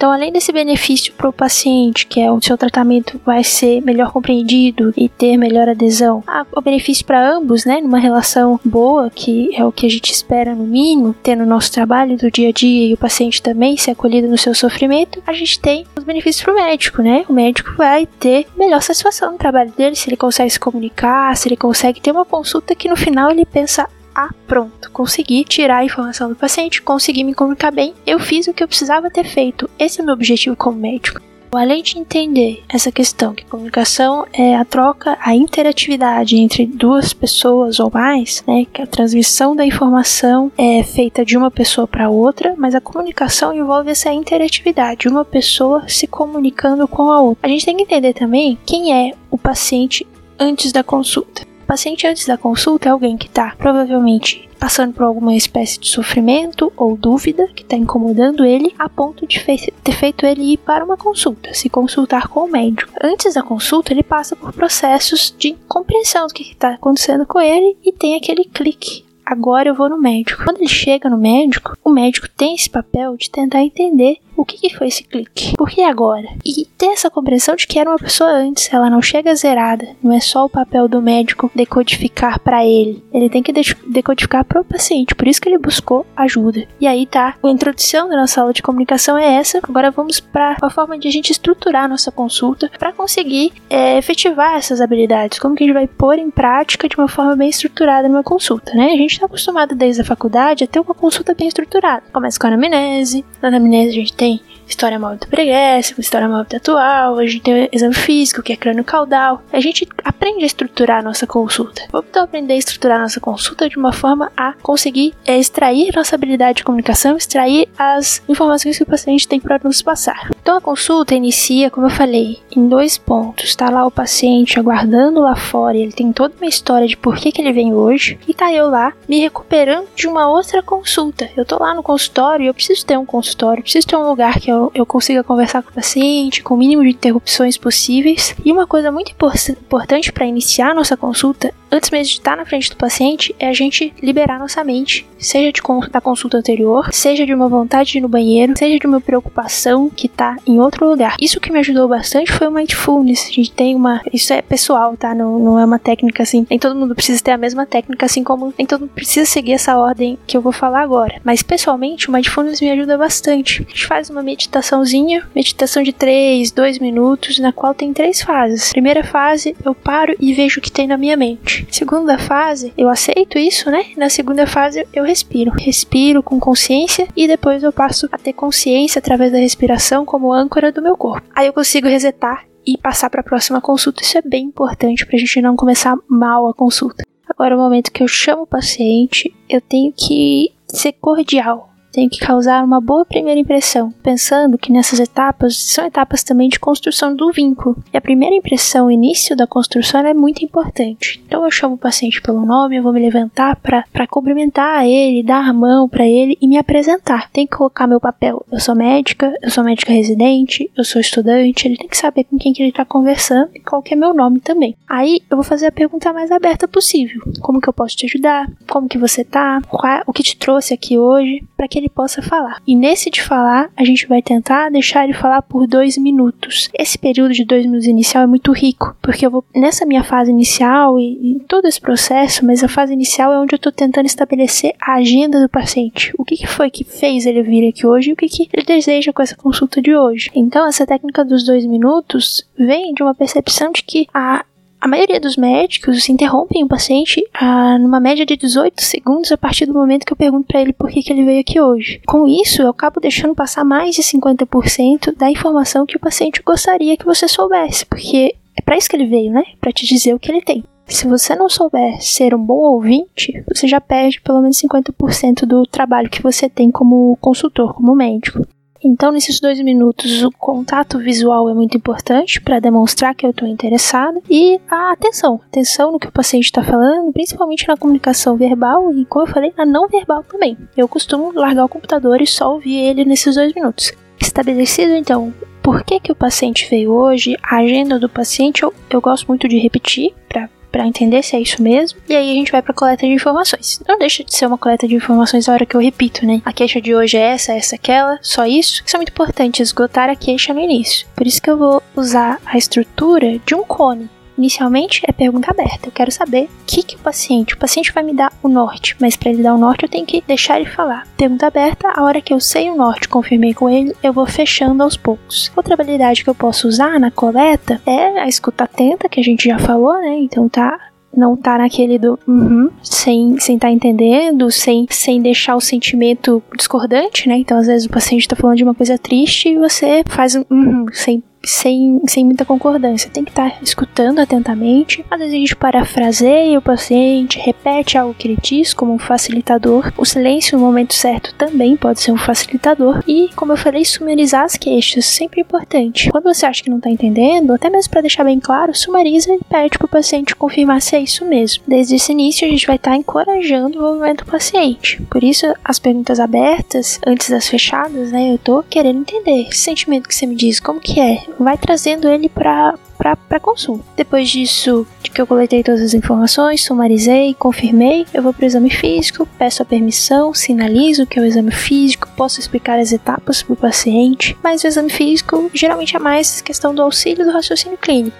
Então, 0.00 0.10
além 0.10 0.32
desse 0.32 0.50
benefício 0.50 1.12
para 1.12 1.28
o 1.28 1.32
paciente, 1.32 2.06
que 2.06 2.22
é 2.22 2.32
o 2.32 2.40
seu 2.40 2.56
tratamento 2.56 3.20
vai 3.22 3.44
ser 3.44 3.82
melhor 3.82 4.10
compreendido 4.10 4.94
e 4.96 5.10
ter 5.10 5.36
melhor 5.36 5.68
adesão, 5.68 6.24
há 6.26 6.46
o 6.56 6.62
benefício 6.62 7.04
para 7.04 7.34
ambos, 7.34 7.66
né, 7.66 7.82
numa 7.82 7.98
relação 7.98 8.58
boa, 8.64 9.10
que 9.10 9.54
é 9.54 9.62
o 9.62 9.70
que 9.70 9.84
a 9.84 9.90
gente 9.90 10.10
espera 10.10 10.54
no 10.54 10.64
mínimo, 10.64 11.12
ter 11.22 11.36
no 11.36 11.44
nosso 11.44 11.70
trabalho 11.70 12.16
do 12.16 12.30
dia 12.30 12.48
a 12.48 12.52
dia 12.52 12.86
e 12.88 12.94
o 12.94 12.96
paciente 12.96 13.42
também 13.42 13.76
ser 13.76 13.90
acolhido 13.90 14.26
no 14.26 14.38
seu 14.38 14.54
sofrimento, 14.54 15.22
a 15.26 15.34
gente 15.34 15.60
tem 15.60 15.84
os 15.94 16.02
benefícios 16.02 16.42
para 16.42 16.54
o 16.54 16.56
médico, 16.56 17.02
né? 17.02 17.26
O 17.28 17.34
médico 17.34 17.74
vai 17.76 18.06
ter 18.06 18.46
melhor 18.56 18.80
satisfação 18.80 19.32
no 19.32 19.36
trabalho 19.36 19.70
dele, 19.76 19.96
se 19.96 20.08
ele 20.08 20.16
consegue 20.16 20.48
se 20.48 20.58
comunicar, 20.58 21.36
se 21.36 21.46
ele 21.46 21.58
consegue 21.58 22.00
ter 22.00 22.10
uma 22.10 22.24
consulta 22.24 22.74
que 22.74 22.88
no 22.88 22.96
final 22.96 23.30
ele 23.30 23.44
pensa, 23.44 23.86
ah, 24.14 24.30
pronto, 24.46 24.90
consegui 24.90 25.44
tirar 25.44 25.78
a 25.78 25.84
informação 25.84 26.28
do 26.28 26.36
paciente, 26.36 26.82
consegui 26.82 27.24
me 27.24 27.34
comunicar 27.34 27.70
bem, 27.70 27.94
eu 28.06 28.18
fiz 28.18 28.46
o 28.46 28.52
que 28.52 28.62
eu 28.62 28.68
precisava 28.68 29.10
ter 29.10 29.24
feito. 29.24 29.68
Esse 29.78 30.00
é 30.00 30.02
o 30.02 30.06
meu 30.06 30.14
objetivo 30.14 30.56
como 30.56 30.78
médico. 30.78 31.20
Além 31.52 31.82
de 31.82 31.98
entender 31.98 32.62
essa 32.68 32.92
questão, 32.92 33.34
que 33.34 33.44
comunicação 33.44 34.24
é 34.32 34.54
a 34.54 34.64
troca, 34.64 35.18
a 35.20 35.34
interatividade 35.34 36.36
entre 36.36 36.64
duas 36.64 37.12
pessoas 37.12 37.80
ou 37.80 37.90
mais, 37.92 38.44
né, 38.46 38.66
que 38.72 38.80
a 38.80 38.86
transmissão 38.86 39.56
da 39.56 39.66
informação 39.66 40.52
é 40.56 40.84
feita 40.84 41.24
de 41.24 41.36
uma 41.36 41.50
pessoa 41.50 41.88
para 41.88 42.08
outra, 42.08 42.54
mas 42.56 42.76
a 42.76 42.80
comunicação 42.80 43.52
envolve 43.52 43.90
essa 43.90 44.12
interatividade, 44.12 45.08
uma 45.08 45.24
pessoa 45.24 45.88
se 45.88 46.06
comunicando 46.06 46.86
com 46.86 47.10
a 47.10 47.20
outra. 47.20 47.48
A 47.48 47.50
gente 47.50 47.64
tem 47.64 47.76
que 47.76 47.82
entender 47.82 48.14
também 48.14 48.56
quem 48.64 48.94
é 48.94 49.14
o 49.28 49.36
paciente 49.36 50.06
antes 50.38 50.70
da 50.70 50.84
consulta 50.84 51.49
paciente 51.70 52.04
antes 52.04 52.26
da 52.26 52.36
consulta 52.36 52.88
é 52.88 52.90
alguém 52.90 53.16
que 53.16 53.28
está 53.28 53.54
provavelmente 53.56 54.50
passando 54.58 54.92
por 54.92 55.04
alguma 55.04 55.36
espécie 55.36 55.78
de 55.78 55.86
sofrimento 55.86 56.72
ou 56.76 56.96
dúvida 56.96 57.46
que 57.54 57.62
está 57.62 57.76
incomodando 57.76 58.44
ele, 58.44 58.74
a 58.76 58.88
ponto 58.88 59.24
de 59.24 59.38
fe 59.38 59.72
ter 59.84 59.92
feito 59.92 60.26
ele 60.26 60.54
ir 60.54 60.56
para 60.56 60.84
uma 60.84 60.96
consulta, 60.96 61.54
se 61.54 61.70
consultar 61.70 62.26
com 62.26 62.40
o 62.40 62.50
médico. 62.50 62.92
Antes 63.00 63.34
da 63.34 63.42
consulta, 63.44 63.92
ele 63.92 64.02
passa 64.02 64.34
por 64.34 64.52
processos 64.52 65.32
de 65.38 65.56
compreensão 65.68 66.26
do 66.26 66.34
que 66.34 66.42
está 66.42 66.74
acontecendo 66.74 67.24
com 67.24 67.40
ele 67.40 67.76
e 67.84 67.92
tem 67.92 68.16
aquele 68.16 68.44
clique. 68.46 69.04
Agora 69.24 69.68
eu 69.68 69.74
vou 69.76 69.88
no 69.88 69.96
médico. 69.96 70.42
Quando 70.42 70.56
ele 70.56 70.68
chega 70.68 71.08
no 71.08 71.16
médico, 71.16 71.76
o 71.84 71.90
médico 71.90 72.28
tem 72.36 72.56
esse 72.56 72.68
papel 72.68 73.16
de 73.16 73.30
tentar 73.30 73.62
entender 73.62 74.16
o 74.40 74.44
que, 74.44 74.56
que 74.56 74.74
foi 74.74 74.88
esse 74.88 75.04
clique? 75.04 75.54
Por 75.54 75.68
que 75.68 75.82
agora? 75.82 76.26
E 76.42 76.64
ter 76.78 76.86
essa 76.86 77.10
compreensão 77.10 77.54
de 77.54 77.66
que 77.66 77.78
era 77.78 77.90
uma 77.90 77.98
pessoa 77.98 78.30
antes, 78.30 78.72
ela 78.72 78.88
não 78.88 79.02
chega 79.02 79.34
zerada. 79.34 79.86
Não 80.02 80.14
é 80.14 80.18
só 80.18 80.46
o 80.46 80.48
papel 80.48 80.88
do 80.88 81.02
médico 81.02 81.50
decodificar 81.54 82.40
para 82.40 82.64
ele. 82.64 83.04
Ele 83.12 83.28
tem 83.28 83.42
que 83.42 83.52
decodificar 83.86 84.42
para 84.46 84.62
o 84.62 84.64
paciente. 84.64 85.14
Por 85.14 85.28
isso 85.28 85.38
que 85.42 85.46
ele 85.46 85.58
buscou 85.58 86.06
ajuda. 86.16 86.66
E 86.80 86.86
aí 86.86 87.04
tá. 87.04 87.34
A 87.42 87.50
introdução 87.50 88.08
da 88.08 88.16
nossa 88.16 88.40
aula 88.40 88.54
de 88.54 88.62
comunicação 88.62 89.18
é 89.18 89.34
essa. 89.34 89.60
Agora 89.62 89.90
vamos 89.90 90.20
para 90.20 90.56
a 90.62 90.70
forma 90.70 90.98
de 90.98 91.06
a 91.06 91.12
gente 91.12 91.30
estruturar 91.30 91.84
a 91.84 91.88
nossa 91.88 92.10
consulta 92.10 92.70
para 92.78 92.94
conseguir 92.94 93.52
é, 93.68 93.98
efetivar 93.98 94.56
essas 94.56 94.80
habilidades. 94.80 95.38
Como 95.38 95.54
que 95.54 95.64
a 95.64 95.66
gente 95.66 95.74
vai 95.74 95.86
pôr 95.86 96.18
em 96.18 96.30
prática 96.30 96.88
de 96.88 96.96
uma 96.96 97.08
forma 97.08 97.36
bem 97.36 97.50
estruturada 97.50 98.08
numa 98.08 98.22
consulta, 98.22 98.72
né? 98.72 98.86
A 98.86 98.96
gente 98.96 99.12
está 99.12 99.26
acostumado 99.26 99.74
desde 99.74 100.00
a 100.00 100.04
faculdade 100.04 100.64
a 100.64 100.66
ter 100.66 100.80
uma 100.80 100.94
consulta 100.94 101.34
bem 101.34 101.48
estruturada. 101.48 102.04
Começa 102.10 102.38
com 102.38 102.46
a 102.46 102.50
anamnese. 102.50 103.22
Na 103.42 103.48
anamnese 103.48 103.90
a 103.90 104.00
gente 104.00 104.14
tem 104.14 104.29
tem 104.30 104.40
história 104.68 104.98
móvel 104.98 105.18
pregressa, 105.28 105.94
história 105.98 106.28
móvel 106.28 106.46
atual, 106.56 107.18
a 107.18 107.26
gente 107.26 107.40
tem 107.40 107.68
exame 107.72 107.94
físico, 107.94 108.42
que 108.42 108.52
é 108.52 108.56
crânio 108.56 108.84
caudal. 108.84 109.42
A 109.52 109.60
gente 109.60 109.88
aprende 110.04 110.44
a 110.44 110.46
estruturar 110.46 110.98
a 110.98 111.02
nossa 111.02 111.26
consulta. 111.26 111.82
Vamos 111.90 112.08
então 112.10 112.22
aprender 112.22 112.54
a 112.54 112.56
estruturar 112.56 112.98
a 112.98 113.02
nossa 113.02 113.20
consulta 113.20 113.68
de 113.68 113.76
uma 113.76 113.92
forma 113.92 114.30
a 114.36 114.52
conseguir 114.62 115.14
é, 115.26 115.36
extrair 115.38 115.92
nossa 115.94 116.14
habilidade 116.14 116.58
de 116.58 116.64
comunicação, 116.64 117.16
extrair 117.16 117.68
as 117.76 118.22
informações 118.28 118.76
que 118.76 118.82
o 118.84 118.86
paciente 118.86 119.26
tem 119.26 119.40
para 119.40 119.60
nos 119.62 119.82
passar. 119.82 120.30
Então 120.40 120.56
a 120.56 120.60
consulta 120.60 121.14
inicia, 121.14 121.70
como 121.70 121.86
eu 121.86 121.90
falei, 121.90 122.38
em 122.54 122.68
dois 122.68 122.98
pontos. 122.98 123.44
Está 123.44 123.70
lá 123.70 123.86
o 123.86 123.90
paciente 123.90 124.58
aguardando 124.58 125.20
lá 125.20 125.36
fora, 125.36 125.76
ele 125.76 125.92
tem 125.92 126.12
toda 126.12 126.34
uma 126.40 126.48
história 126.48 126.86
de 126.86 126.96
por 126.96 127.16
que, 127.16 127.32
que 127.32 127.40
ele 127.40 127.52
vem 127.52 127.72
hoje, 127.72 128.18
e 128.26 128.34
tá 128.34 128.52
eu 128.52 128.68
lá 128.68 128.92
me 129.08 129.20
recuperando 129.20 129.86
de 129.94 130.06
uma 130.06 130.28
outra 130.28 130.62
consulta. 130.62 131.28
Eu 131.36 131.44
tô 131.44 131.58
lá 131.58 131.74
no 131.74 131.82
consultório, 131.82 132.46
eu 132.46 132.54
preciso 132.54 132.84
ter 132.84 132.98
um 132.98 133.06
consultório, 133.06 133.62
preciso 133.62 133.86
ter 133.86 133.96
um 133.96 134.08
lugar 134.08 134.38
que 134.40 134.50
eu, 134.50 134.70
eu 134.74 134.86
consiga 134.86 135.22
conversar 135.22 135.62
com 135.62 135.70
o 135.70 135.74
paciente 135.74 136.42
com 136.42 136.54
o 136.54 136.56
mínimo 136.56 136.82
de 136.82 136.90
interrupções 136.90 137.56
possíveis. 137.56 138.34
E 138.44 138.52
uma 138.52 138.66
coisa 138.66 138.90
muito 138.90 139.12
importante 139.12 140.12
para 140.12 140.26
iniciar 140.26 140.74
nossa 140.74 140.96
consulta, 140.96 141.52
antes 141.70 141.90
mesmo 141.90 142.06
de 142.06 142.18
estar 142.18 142.36
na 142.36 142.44
frente 142.44 142.70
do 142.70 142.76
paciente, 142.76 143.34
é 143.38 143.48
a 143.48 143.52
gente 143.52 143.92
liberar 144.02 144.38
nossa 144.38 144.62
mente, 144.64 145.06
seja 145.18 145.52
de, 145.52 145.62
da 145.90 146.00
consulta 146.00 146.38
anterior, 146.38 146.92
seja 146.92 147.24
de 147.24 147.34
uma 147.34 147.48
vontade 147.48 147.92
de 147.92 147.98
ir 147.98 148.00
no 148.00 148.08
banheiro, 148.08 148.54
seja 148.56 148.78
de 148.78 148.86
uma 148.86 149.00
preocupação 149.00 149.88
que 149.88 150.08
está 150.30 150.36
em 150.46 150.60
outro 150.60 150.88
lugar. 150.88 151.16
Isso 151.20 151.40
que 151.40 151.50
me 151.50 151.58
ajudou 151.58 151.88
bastante 151.88 152.32
foi 152.32 152.46
o 152.46 152.50
mindfulness. 152.50 153.28
A 153.28 153.32
gente 153.32 153.52
tem 153.52 153.74
uma. 153.74 154.00
Isso 154.12 154.32
é 154.32 154.42
pessoal, 154.42 154.96
tá? 154.96 155.14
Não, 155.14 155.38
não 155.38 155.58
é 155.58 155.64
uma 155.64 155.78
técnica 155.78 156.22
assim. 156.22 156.46
Nem 156.48 156.58
todo 156.58 156.76
mundo 156.76 156.94
precisa 156.94 157.22
ter 157.22 157.32
a 157.32 157.38
mesma 157.38 157.66
técnica, 157.66 158.06
assim 158.06 158.22
como 158.22 158.52
nem 158.56 158.66
todo 158.66 158.80
mundo 158.82 158.92
precisa 158.94 159.26
seguir 159.26 159.52
essa 159.52 159.76
ordem 159.76 160.18
que 160.26 160.36
eu 160.36 160.40
vou 160.40 160.52
falar 160.52 160.82
agora. 160.82 161.20
Mas 161.24 161.42
pessoalmente, 161.42 162.08
o 162.08 162.12
mindfulness 162.12 162.60
me 162.60 162.70
ajuda 162.70 162.96
bastante. 162.98 163.64
A 163.66 163.70
gente 163.70 163.86
faz 163.86 164.10
uma 164.10 164.22
meditaçãozinha, 164.22 165.26
meditação 165.34 165.82
de 165.82 165.92
3, 165.92 166.50
2 166.52 166.78
minutos, 166.78 167.38
na 167.38 167.52
qual 167.52 167.74
tem 167.74 167.92
três 167.92 168.20
fases. 168.20 168.70
Primeira 168.70 169.02
fase, 169.02 169.56
eu 169.64 169.74
paro 169.74 170.14
e 170.18 170.32
vejo 170.32 170.60
o 170.60 170.62
que 170.62 170.70
tem 170.70 170.86
na 170.86 170.96
minha 170.96 171.16
mente. 171.16 171.66
Segunda 171.70 172.18
fase, 172.18 172.72
eu 172.76 172.88
aceito 172.88 173.38
isso, 173.38 173.70
né? 173.70 173.86
Na 173.96 174.08
segunda 174.08 174.46
fase, 174.46 174.86
eu 174.92 175.04
respiro. 175.04 175.52
Respiro 175.58 176.22
com 176.22 176.38
consciência 176.38 177.08
e 177.16 177.26
depois 177.26 177.62
eu 177.62 177.72
passo 177.72 178.08
a 178.12 178.18
ter 178.18 178.32
consciência 178.32 178.98
através 178.98 179.32
da 179.32 179.38
respiração 179.38 180.04
como 180.04 180.19
âncora 180.32 180.72
do 180.72 180.82
meu 180.82 180.96
corpo. 180.96 181.26
Aí 181.34 181.46
eu 181.46 181.52
consigo 181.52 181.88
resetar 181.88 182.44
e 182.66 182.76
passar 182.76 183.08
para 183.08 183.20
a 183.20 183.24
próxima 183.24 183.60
consulta. 183.60 184.02
Isso 184.02 184.18
é 184.18 184.22
bem 184.22 184.44
importante 184.44 185.06
para 185.06 185.16
a 185.16 185.18
gente 185.18 185.40
não 185.40 185.56
começar 185.56 185.96
mal 186.08 186.48
a 186.48 186.54
consulta. 186.54 187.04
Agora, 187.28 187.56
o 187.56 187.58
momento 187.58 187.92
que 187.92 188.02
eu 188.02 188.08
chamo 188.08 188.42
o 188.42 188.46
paciente, 188.46 189.34
eu 189.48 189.60
tenho 189.60 189.92
que 189.92 190.52
ser 190.66 190.92
cordial 190.92 191.69
tenho 191.92 192.08
que 192.08 192.20
causar 192.20 192.64
uma 192.64 192.80
boa 192.80 193.04
primeira 193.04 193.40
impressão, 193.40 193.92
pensando 194.02 194.58
que 194.58 194.72
nessas 194.72 195.00
etapas 195.00 195.56
são 195.56 195.84
etapas 195.86 196.22
também 196.22 196.48
de 196.48 196.58
construção 196.58 197.14
do 197.14 197.32
vínculo. 197.32 197.76
E 197.92 197.96
a 197.96 198.00
primeira 198.00 198.34
impressão, 198.34 198.86
o 198.86 198.90
início 198.90 199.36
da 199.36 199.46
construção 199.46 200.00
é 200.06 200.14
muito 200.14 200.44
importante. 200.44 201.22
Então 201.26 201.44
eu 201.44 201.50
chamo 201.50 201.74
o 201.74 201.78
paciente 201.78 202.22
pelo 202.22 202.44
nome, 202.46 202.76
eu 202.76 202.82
vou 202.82 202.92
me 202.92 203.00
levantar 203.00 203.56
para 203.56 204.06
cumprimentar 204.06 204.86
ele, 204.86 205.22
dar 205.22 205.48
a 205.48 205.52
mão 205.52 205.88
para 205.88 206.06
ele 206.06 206.38
e 206.40 206.46
me 206.46 206.56
apresentar. 206.56 207.30
Tem 207.30 207.46
que 207.46 207.56
colocar 207.56 207.86
meu 207.86 208.00
papel. 208.00 208.44
Eu 208.50 208.60
sou 208.60 208.74
médica, 208.74 209.32
eu 209.42 209.50
sou 209.50 209.64
médica 209.64 209.92
residente, 209.92 210.70
eu 210.76 210.84
sou 210.84 211.00
estudante, 211.00 211.66
ele 211.66 211.76
tem 211.76 211.88
que 211.88 211.96
saber 211.96 212.24
com 212.24 212.38
quem 212.38 212.52
que 212.52 212.62
ele 212.62 212.70
está 212.70 212.84
conversando 212.84 213.50
e 213.54 213.60
qual 213.60 213.82
que 213.82 213.94
é 213.94 213.96
meu 213.96 214.14
nome 214.14 214.40
também. 214.40 214.76
Aí 214.88 215.20
eu 215.30 215.36
vou 215.36 215.44
fazer 215.44 215.66
a 215.66 215.72
pergunta 215.72 216.12
mais 216.12 216.30
aberta 216.30 216.68
possível. 216.68 217.20
Como 217.40 217.60
que 217.60 217.68
eu 217.68 217.72
posso 217.72 217.96
te 217.96 218.06
ajudar? 218.06 218.48
Como 218.68 218.88
que 218.88 218.98
você 218.98 219.24
tá? 219.24 219.60
Qual, 219.68 220.02
o 220.06 220.12
que 220.12 220.22
te 220.22 220.36
trouxe 220.36 220.72
aqui 220.72 220.98
hoje? 220.98 221.42
Para 221.56 221.68
que 221.68 221.79
ele 221.80 221.88
possa 221.88 222.22
falar. 222.22 222.58
E 222.66 222.76
nesse 222.76 223.10
de 223.10 223.22
falar, 223.22 223.70
a 223.76 223.84
gente 223.84 224.06
vai 224.06 224.22
tentar 224.22 224.70
deixar 224.70 225.04
ele 225.04 225.12
falar 225.12 225.42
por 225.42 225.66
dois 225.66 225.96
minutos. 225.96 226.68
Esse 226.78 226.98
período 226.98 227.32
de 227.32 227.44
dois 227.44 227.64
minutos 227.64 227.86
inicial 227.86 228.24
é 228.24 228.26
muito 228.26 228.52
rico, 228.52 228.96
porque 229.02 229.26
eu 229.26 229.30
vou 229.30 229.44
nessa 229.54 229.86
minha 229.86 230.04
fase 230.04 230.30
inicial 230.30 230.98
e, 230.98 231.36
e 231.36 231.40
todo 231.40 231.66
esse 231.66 231.80
processo, 231.80 232.44
mas 232.44 232.62
a 232.62 232.68
fase 232.68 232.92
inicial 232.92 233.32
é 233.32 233.38
onde 233.38 233.54
eu 233.54 233.56
estou 233.56 233.72
tentando 233.72 234.06
estabelecer 234.06 234.74
a 234.80 234.94
agenda 234.94 235.40
do 235.40 235.48
paciente. 235.48 236.12
O 236.18 236.24
que, 236.24 236.36
que 236.36 236.46
foi 236.46 236.70
que 236.70 236.84
fez 236.84 237.26
ele 237.26 237.42
vir 237.42 237.68
aqui 237.68 237.86
hoje 237.86 238.10
e 238.10 238.12
o 238.12 238.16
que, 238.16 238.28
que 238.28 238.48
ele 238.52 238.64
deseja 238.64 239.12
com 239.12 239.22
essa 239.22 239.36
consulta 239.36 239.80
de 239.80 239.94
hoje. 239.94 240.30
Então, 240.34 240.66
essa 240.66 240.86
técnica 240.86 241.24
dos 241.24 241.44
dois 241.44 241.64
minutos 241.66 242.46
vem 242.56 242.92
de 242.92 243.02
uma 243.02 243.14
percepção 243.14 243.72
de 243.72 243.82
que 243.82 244.06
a 244.12 244.44
a 244.80 244.88
maioria 244.88 245.20
dos 245.20 245.36
médicos 245.36 246.08
interrompem 246.08 246.64
o 246.64 246.68
paciente 246.68 247.22
ah, 247.34 247.78
numa 247.78 248.00
média 248.00 248.24
de 248.24 248.36
18 248.36 248.82
segundos 248.82 249.30
a 249.30 249.36
partir 249.36 249.66
do 249.66 249.74
momento 249.74 250.06
que 250.06 250.12
eu 250.12 250.16
pergunto 250.16 250.46
para 250.46 250.60
ele 250.60 250.72
por 250.72 250.88
que, 250.88 251.02
que 251.02 251.12
ele 251.12 251.24
veio 251.24 251.40
aqui 251.40 251.60
hoje. 251.60 252.00
Com 252.06 252.26
isso, 252.26 252.62
eu 252.62 252.70
acabo 252.70 252.98
deixando 252.98 253.34
passar 253.34 253.62
mais 253.62 253.94
de 253.94 254.02
50% 254.02 255.14
da 255.14 255.30
informação 255.30 255.84
que 255.84 255.96
o 255.96 256.00
paciente 256.00 256.42
gostaria 256.42 256.96
que 256.96 257.04
você 257.04 257.28
soubesse, 257.28 257.84
porque 257.84 258.34
é 258.56 258.62
para 258.62 258.78
isso 258.78 258.88
que 258.88 258.96
ele 258.96 259.06
veio, 259.06 259.30
né? 259.30 259.42
Para 259.60 259.72
te 259.72 259.86
dizer 259.86 260.14
o 260.14 260.18
que 260.18 260.30
ele 260.30 260.40
tem. 260.40 260.64
Se 260.86 261.06
você 261.06 261.36
não 261.36 261.48
souber 261.48 262.02
ser 262.02 262.34
um 262.34 262.42
bom 262.42 262.58
ouvinte, 262.58 263.44
você 263.46 263.68
já 263.68 263.80
perde 263.80 264.20
pelo 264.20 264.40
menos 264.40 264.60
50% 264.60 265.46
do 265.46 265.64
trabalho 265.64 266.10
que 266.10 266.22
você 266.22 266.48
tem 266.48 266.70
como 266.70 267.16
consultor, 267.20 267.74
como 267.74 267.94
médico. 267.94 268.44
Então, 268.82 269.12
nesses 269.12 269.38
dois 269.40 269.60
minutos, 269.60 270.22
o 270.22 270.30
contato 270.30 270.98
visual 270.98 271.50
é 271.50 271.54
muito 271.54 271.76
importante 271.76 272.40
para 272.40 272.58
demonstrar 272.58 273.14
que 273.14 273.26
eu 273.26 273.30
estou 273.30 273.46
interessada 273.46 274.20
e 274.28 274.58
a 274.70 274.92
atenção, 274.92 275.40
atenção 275.46 275.92
no 275.92 275.98
que 275.98 276.08
o 276.08 276.12
paciente 276.12 276.46
está 276.46 276.62
falando, 276.62 277.12
principalmente 277.12 277.68
na 277.68 277.76
comunicação 277.76 278.36
verbal 278.36 278.92
e, 278.94 279.04
como 279.04 279.26
eu 279.26 279.30
falei, 279.30 279.52
na 279.56 279.66
não 279.66 279.86
verbal 279.86 280.24
também. 280.24 280.56
Eu 280.76 280.88
costumo 280.88 281.32
largar 281.32 281.66
o 281.66 281.68
computador 281.68 282.22
e 282.22 282.26
só 282.26 282.54
ouvir 282.54 282.76
ele 282.76 283.04
nesses 283.04 283.34
dois 283.34 283.52
minutos. 283.52 283.92
Estabelecido 284.18 284.94
então 284.94 285.32
por 285.62 285.84
que, 285.84 286.00
que 286.00 286.12
o 286.12 286.16
paciente 286.16 286.66
veio 286.70 286.92
hoje, 286.92 287.36
a 287.42 287.58
agenda 287.58 287.98
do 287.98 288.08
paciente 288.08 288.62
eu, 288.62 288.72
eu 288.88 289.00
gosto 289.00 289.26
muito 289.28 289.46
de 289.46 289.58
repetir 289.58 290.14
para 290.28 290.48
para 290.70 290.86
entender 290.86 291.22
se 291.22 291.36
é 291.36 291.40
isso 291.40 291.62
mesmo. 291.62 291.98
E 292.08 292.14
aí 292.14 292.30
a 292.30 292.34
gente 292.34 292.52
vai 292.52 292.62
para 292.62 292.74
coleta 292.74 293.06
de 293.06 293.12
informações. 293.12 293.80
Não 293.88 293.98
deixa 293.98 294.24
de 294.24 294.34
ser 294.34 294.46
uma 294.46 294.58
coleta 294.58 294.86
de 294.86 294.94
informações 294.94 295.48
a 295.48 295.52
hora 295.52 295.66
que 295.66 295.76
eu 295.76 295.80
repito, 295.80 296.24
né? 296.26 296.40
A 296.44 296.52
queixa 296.52 296.80
de 296.80 296.94
hoje 296.94 297.16
é 297.16 297.32
essa, 297.32 297.52
essa, 297.52 297.76
aquela, 297.76 298.18
só 298.22 298.46
isso. 298.46 298.82
Isso 298.84 298.96
é 298.96 298.98
muito 298.98 299.10
importante, 299.10 299.62
esgotar 299.62 300.08
a 300.08 300.16
queixa 300.16 300.54
no 300.54 300.60
início. 300.60 301.06
Por 301.14 301.26
isso 301.26 301.42
que 301.42 301.50
eu 301.50 301.58
vou 301.58 301.82
usar 301.96 302.40
a 302.44 302.56
estrutura 302.56 303.38
de 303.44 303.54
um 303.54 303.62
cone. 303.62 304.08
Inicialmente 304.40 305.02
é 305.06 305.12
pergunta 305.12 305.50
aberta. 305.50 305.88
Eu 305.88 305.92
quero 305.92 306.10
saber 306.10 306.44
o 306.44 306.48
que, 306.66 306.82
que 306.82 306.96
o 306.96 306.98
paciente. 306.98 307.52
O 307.52 307.58
paciente 307.58 307.92
vai 307.92 308.02
me 308.02 308.14
dar 308.14 308.32
o 308.42 308.48
norte, 308.48 308.96
mas 308.98 309.14
para 309.14 309.30
ele 309.30 309.42
dar 309.42 309.54
o 309.54 309.58
norte 309.58 309.82
eu 309.82 309.88
tenho 309.88 310.06
que 310.06 310.24
deixar 310.26 310.58
ele 310.58 310.70
falar. 310.70 311.06
Pergunta 311.14 311.46
aberta, 311.46 311.92
a 311.94 312.02
hora 312.02 312.22
que 312.22 312.32
eu 312.32 312.40
sei 312.40 312.70
o 312.70 312.74
norte, 312.74 313.06
confirmei 313.06 313.52
com 313.52 313.68
ele, 313.68 313.94
eu 314.02 314.14
vou 314.14 314.24
fechando 314.24 314.82
aos 314.82 314.96
poucos. 314.96 315.52
Outra 315.54 315.74
habilidade 315.74 316.24
que 316.24 316.30
eu 316.30 316.34
posso 316.34 316.66
usar 316.66 316.98
na 316.98 317.10
coleta 317.10 317.82
é 317.84 318.18
a 318.18 318.26
escuta 318.26 318.64
atenta, 318.64 319.10
que 319.10 319.20
a 319.20 319.22
gente 319.22 319.46
já 319.46 319.58
falou, 319.58 319.92
né? 320.00 320.14
Então 320.20 320.48
tá 320.48 320.78
não 321.14 321.36
tá 321.36 321.58
naquele 321.58 321.98
do 321.98 322.18
uhum, 322.26 322.70
sem 322.82 323.38
sem 323.38 323.58
tá 323.58 323.70
entendendo, 323.70 324.50
sem 324.50 324.86
sem 324.88 325.20
deixar 325.20 325.56
o 325.56 325.60
sentimento 325.60 326.42
discordante, 326.56 327.28
né? 327.28 327.36
Então 327.36 327.58
às 327.58 327.66
vezes 327.66 327.86
o 327.86 327.90
paciente 327.90 328.26
tá 328.26 328.36
falando 328.36 328.56
de 328.56 328.64
uma 328.64 328.74
coisa 328.74 328.96
triste 328.96 329.50
e 329.50 329.58
você 329.58 330.02
faz 330.06 330.34
um 330.34 330.44
uhum, 330.50 330.86
sem 330.92 331.22
sem, 331.42 332.00
sem 332.06 332.24
muita 332.24 332.44
concordância. 332.44 333.10
Tem 333.10 333.24
que 333.24 333.30
estar 333.30 333.50
tá 333.50 333.58
escutando 333.62 334.18
atentamente. 334.18 335.04
Às 335.10 335.18
vezes 335.18 335.34
a 335.34 335.38
gente 335.38 335.56
parafraseia 335.56 336.58
o 336.58 336.62
paciente, 336.62 337.38
repete 337.38 337.96
algo 337.96 338.14
que 338.14 338.28
ele 338.28 338.38
diz 338.40 338.74
como 338.74 338.92
um 338.92 338.98
facilitador. 338.98 339.92
O 339.96 340.04
silêncio 340.04 340.58
no 340.58 340.64
momento 340.64 340.94
certo 340.94 341.34
também 341.34 341.76
pode 341.76 342.00
ser 342.00 342.12
um 342.12 342.18
facilitador. 342.18 343.02
E, 343.06 343.30
como 343.34 343.52
eu 343.52 343.56
falei, 343.56 343.84
sumarizar 343.84 344.44
as 344.44 344.56
queixas, 344.56 345.06
sempre 345.06 345.40
importante. 345.40 346.10
Quando 346.10 346.24
você 346.24 346.46
acha 346.46 346.62
que 346.62 346.70
não 346.70 346.78
está 346.78 346.90
entendendo, 346.90 347.52
até 347.52 347.70
mesmo 347.70 347.90
para 347.90 348.02
deixar 348.02 348.24
bem 348.24 348.38
claro, 348.38 348.74
sumariza 348.74 349.32
e 349.32 349.40
pede 349.48 349.78
para 349.78 349.86
o 349.86 349.88
paciente 349.88 350.36
confirmar 350.36 350.80
se 350.82 350.96
é 350.96 351.00
isso 351.00 351.24
mesmo. 351.24 351.62
Desde 351.66 351.96
esse 351.96 352.12
início, 352.12 352.46
a 352.46 352.50
gente 352.50 352.66
vai 352.66 352.76
estar 352.76 352.92
tá 352.92 352.96
encorajando 352.96 353.78
o 353.78 353.82
movimento 353.82 354.24
do 354.24 354.30
paciente. 354.30 355.00
Por 355.10 355.24
isso, 355.24 355.46
as 355.64 355.78
perguntas 355.78 356.20
abertas, 356.20 357.00
antes 357.06 357.30
das 357.30 357.48
fechadas, 357.48 358.12
né? 358.12 358.32
Eu 358.32 358.38
tô 358.38 358.62
querendo 358.62 359.00
entender 359.00 359.48
esse 359.48 359.58
sentimento 359.58 360.08
que 360.08 360.14
você 360.14 360.26
me 360.26 360.34
diz, 360.34 360.60
como 360.60 360.80
que 360.80 361.00
é? 361.00 361.29
Vai 361.38 361.56
trazendo 361.56 362.08
ele 362.08 362.28
para 362.28 362.74
para 363.00 363.40
consumo. 363.40 363.82
Depois 363.96 364.28
disso, 364.28 364.86
de 365.02 365.10
que 365.10 365.22
eu 365.22 365.26
coletei 365.26 365.62
todas 365.62 365.80
as 365.80 365.94
informações, 365.94 366.62
sumarizei, 366.62 367.32
confirmei, 367.32 368.04
eu 368.12 368.22
vou 368.22 368.34
para 368.34 368.44
o 368.44 368.46
exame 368.46 368.68
físico, 368.68 369.26
peço 369.38 369.62
a 369.62 369.64
permissão, 369.64 370.34
sinalizo 370.34 371.06
que 371.06 371.18
é 371.18 371.22
o 371.22 371.24
exame 371.24 371.50
físico, 371.50 372.06
posso 372.14 372.38
explicar 372.38 372.78
as 372.78 372.92
etapas 372.92 373.42
para 373.42 373.54
o 373.54 373.56
paciente, 373.56 374.36
mas 374.42 374.62
o 374.62 374.66
exame 374.66 374.90
físico 374.90 375.50
geralmente 375.54 375.96
é 375.96 375.98
mais 375.98 376.42
questão 376.42 376.74
do 376.74 376.82
auxílio 376.82 377.24
do 377.24 377.32
raciocínio 377.32 377.78
clínico. 377.78 378.16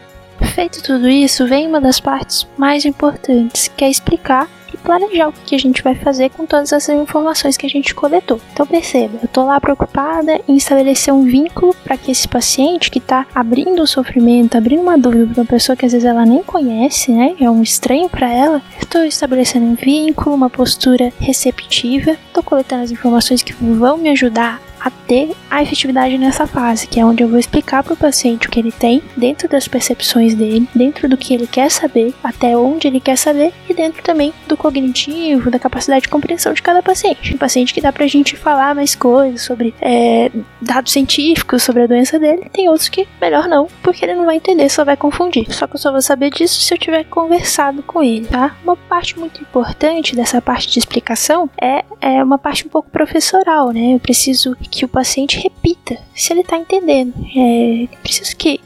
Feito 0.54 0.82
tudo 0.82 1.06
isso, 1.06 1.46
vem 1.46 1.66
uma 1.66 1.80
das 1.80 2.00
partes 2.00 2.46
mais 2.56 2.86
importantes, 2.86 3.68
que 3.68 3.84
é 3.84 3.90
explicar 3.90 4.48
e 4.72 4.76
planejar 4.76 5.28
o 5.28 5.32
que 5.32 5.54
a 5.54 5.58
gente 5.58 5.82
vai 5.82 5.94
fazer 5.94 6.30
com 6.30 6.46
todas 6.46 6.72
essas 6.72 6.94
informações 6.94 7.56
que 7.56 7.66
a 7.66 7.70
gente 7.70 7.94
coletou. 7.94 8.40
Então 8.52 8.66
perceba, 8.66 9.18
eu 9.22 9.28
tô 9.28 9.44
lá 9.44 9.60
preocupada 9.60 10.40
em 10.48 10.56
estabelecer 10.56 11.12
um 11.12 11.24
vínculo 11.24 11.74
para 11.84 11.96
que 11.96 12.10
esse 12.10 12.28
paciente 12.28 12.90
que 12.90 12.98
está 12.98 13.26
abrindo 13.34 13.82
o 13.82 13.86
sofrimento, 13.86 14.56
abrindo 14.56 14.82
uma 14.82 14.98
dúvida 14.98 15.26
para 15.26 15.42
uma 15.42 15.46
pessoa 15.46 15.76
que 15.76 15.86
às 15.86 15.92
vezes 15.92 16.06
ela 16.06 16.24
nem 16.24 16.42
conhece, 16.42 17.12
né? 17.12 17.34
É 17.40 17.50
um 17.50 17.62
estranho 17.62 18.08
para 18.08 18.32
ela. 18.32 18.62
Estou 18.80 19.04
estabelecendo 19.04 19.66
um 19.66 19.74
vínculo, 19.74 20.34
uma 20.34 20.50
postura 20.50 21.12
receptiva. 21.20 22.12
Estou 22.12 22.42
coletando 22.42 22.84
as 22.84 22.90
informações 22.90 23.42
que 23.42 23.52
vão 23.52 23.96
me 23.96 24.10
ajudar 24.10 24.60
a 24.80 24.90
ter 24.90 25.32
a 25.50 25.62
efetividade 25.62 26.16
nessa 26.16 26.46
fase, 26.46 26.86
que 26.86 26.98
é 26.98 27.04
onde 27.04 27.22
eu 27.22 27.28
vou 27.28 27.38
explicar 27.38 27.82
para 27.82 27.94
o 27.94 27.96
paciente 27.96 28.46
o 28.46 28.50
que 28.50 28.58
ele 28.58 28.72
tem, 28.72 29.02
dentro 29.16 29.48
das 29.48 29.68
percepções 29.68 30.34
dele, 30.34 30.68
dentro 30.74 31.08
do 31.08 31.16
que 31.16 31.34
ele 31.34 31.46
quer 31.46 31.70
saber, 31.70 32.14
até 32.22 32.56
onde 32.56 32.86
ele 32.86 33.00
quer 33.00 33.16
saber, 33.16 33.52
e 33.68 33.74
dentro 33.74 34.02
também 34.02 34.32
do 34.46 34.56
cognitivo, 34.56 35.50
da 35.50 35.58
capacidade 35.58 36.02
de 36.02 36.08
compreensão 36.08 36.52
de 36.52 36.62
cada 36.62 36.82
paciente. 36.82 37.34
Um 37.34 37.38
paciente 37.38 37.74
que 37.74 37.80
dá 37.80 37.92
pra 37.92 38.06
gente 38.06 38.36
falar 38.36 38.74
mais 38.74 38.94
coisas 38.94 39.42
sobre 39.42 39.74
é, 39.80 40.30
dados 40.60 40.92
científicos 40.92 41.62
sobre 41.62 41.82
a 41.82 41.86
doença 41.86 42.18
dele, 42.18 42.48
tem 42.52 42.68
outros 42.68 42.88
que 42.88 43.06
melhor 43.20 43.48
não, 43.48 43.68
porque 43.82 44.04
ele 44.04 44.14
não 44.14 44.24
vai 44.24 44.36
entender, 44.36 44.68
só 44.68 44.84
vai 44.84 44.96
confundir. 44.96 45.52
Só 45.52 45.66
que 45.66 45.74
eu 45.74 45.80
só 45.80 45.90
vou 45.90 46.02
saber 46.02 46.30
disso 46.30 46.60
se 46.60 46.72
eu 46.72 46.78
tiver 46.78 47.04
conversado 47.04 47.82
com 47.82 48.02
ele, 48.02 48.26
tá? 48.26 48.56
Uma 48.62 48.76
parte 48.76 49.18
muito 49.18 49.40
importante 49.40 50.16
dessa 50.16 50.40
parte 50.40 50.68
de 50.68 50.78
explicação 50.78 51.48
é, 51.60 51.84
é 52.00 52.22
uma 52.22 52.38
parte 52.38 52.66
um 52.66 52.70
pouco 52.70 52.90
professoral, 52.90 53.70
né? 53.70 53.94
Eu 53.94 54.00
preciso 54.00 54.56
que 54.70 54.84
o 54.84 54.88
paciente 54.88 55.38
repita 55.38 55.98
se 56.14 56.32
ele 56.32 56.44
tá 56.44 56.56
entendendo. 56.56 57.14
É, 57.36 57.88
preciso 58.02 58.36
que 58.36 58.60